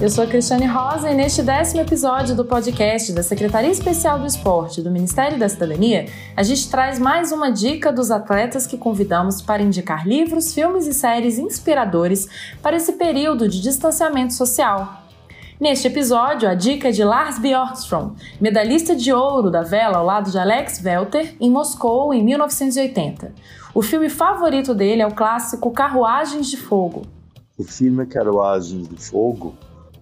Eu 0.08 0.12
sou 0.12 0.24
a 0.24 0.28
Cristiane 0.28 0.66
Rosa 0.66 1.12
e 1.12 1.14
neste 1.14 1.44
décimo 1.44 1.82
episódio 1.82 2.34
do 2.34 2.46
podcast 2.46 3.12
da 3.12 3.22
Secretaria 3.22 3.70
Especial 3.70 4.18
do 4.18 4.26
Esporte 4.26 4.82
do 4.82 4.90
Ministério 4.90 5.38
da 5.38 5.50
Cidadania, 5.50 6.06
a 6.34 6.44
gente 6.44 6.70
traz 6.70 6.98
mais 6.98 7.34
uma 7.34 7.52
dica 7.52 7.92
dos 7.92 8.10
atletas 8.10 8.66
que 8.66 8.78
convidamos 8.78 9.42
para 9.42 9.62
indicar 9.62 10.08
livros, 10.08 10.54
filmes 10.54 10.88
e 10.88 10.94
séries 10.94 11.38
inspiradores 11.38 12.26
para 12.64 12.78
esse 12.78 12.94
período 12.94 13.50
de 13.50 13.62
distanciamento 13.62 14.34
social. 14.34 15.04
Neste 15.60 15.88
episódio, 15.88 16.48
a 16.48 16.54
dica 16.54 16.88
é 16.88 16.92
de 16.92 17.04
Lars 17.04 17.38
Bjorkström, 17.38 18.12
medalhista 18.40 18.96
de 18.96 19.12
ouro 19.12 19.52
da 19.52 19.62
vela 19.62 19.98
ao 19.98 20.06
lado 20.06 20.32
de 20.32 20.40
Alex 20.40 20.82
Welter 20.82 21.36
em 21.38 21.52
Moscou 21.52 22.14
em 22.14 22.24
1980. 22.24 23.34
O 23.76 23.82
filme 23.82 24.08
favorito 24.08 24.74
dele 24.74 25.02
é 25.02 25.06
o 25.06 25.14
clássico 25.14 25.70
Carruagens 25.70 26.50
de 26.50 26.56
Fogo. 26.56 27.02
O 27.58 27.64
filme 27.66 28.06
Carruagens 28.06 28.88
de 28.88 28.96
Fogo 28.96 29.54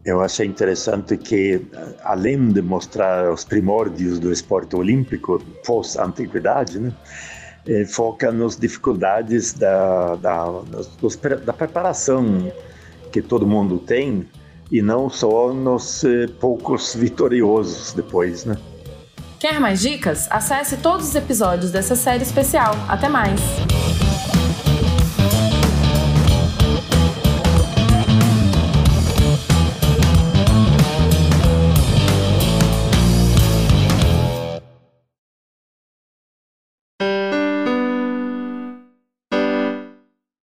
eu 0.05 0.21
achei 0.21 0.45
interessante 0.45 1.17
que, 1.17 1.59
além 2.03 2.49
de 2.49 2.61
mostrar 2.61 3.31
os 3.31 3.43
primórdios 3.43 4.19
do 4.19 4.31
esporte 4.31 4.75
olímpico 4.75 5.41
pós-antiguidade, 5.65 6.79
né, 6.79 6.93
eh, 7.67 7.85
foca 7.85 8.31
nas 8.31 8.55
dificuldades 8.55 9.53
da, 9.53 10.15
da, 10.15 10.45
dos, 11.01 11.15
da 11.43 11.51
preparação 11.51 12.51
que 13.11 13.21
todo 13.21 13.47
mundo 13.47 13.79
tem 13.79 14.27
e 14.71 14.81
não 14.81 15.09
só 15.09 15.51
nos 15.51 16.03
eh, 16.03 16.27
poucos 16.39 16.93
vitoriosos 16.93 17.93
depois, 17.93 18.45
né? 18.45 18.55
Quer 19.39 19.59
mais 19.59 19.81
dicas? 19.81 20.27
Acesse 20.29 20.77
todos 20.77 21.09
os 21.09 21.15
episódios 21.15 21.71
dessa 21.71 21.95
série 21.95 22.23
especial. 22.23 22.73
Até 22.87 23.09
mais! 23.09 23.41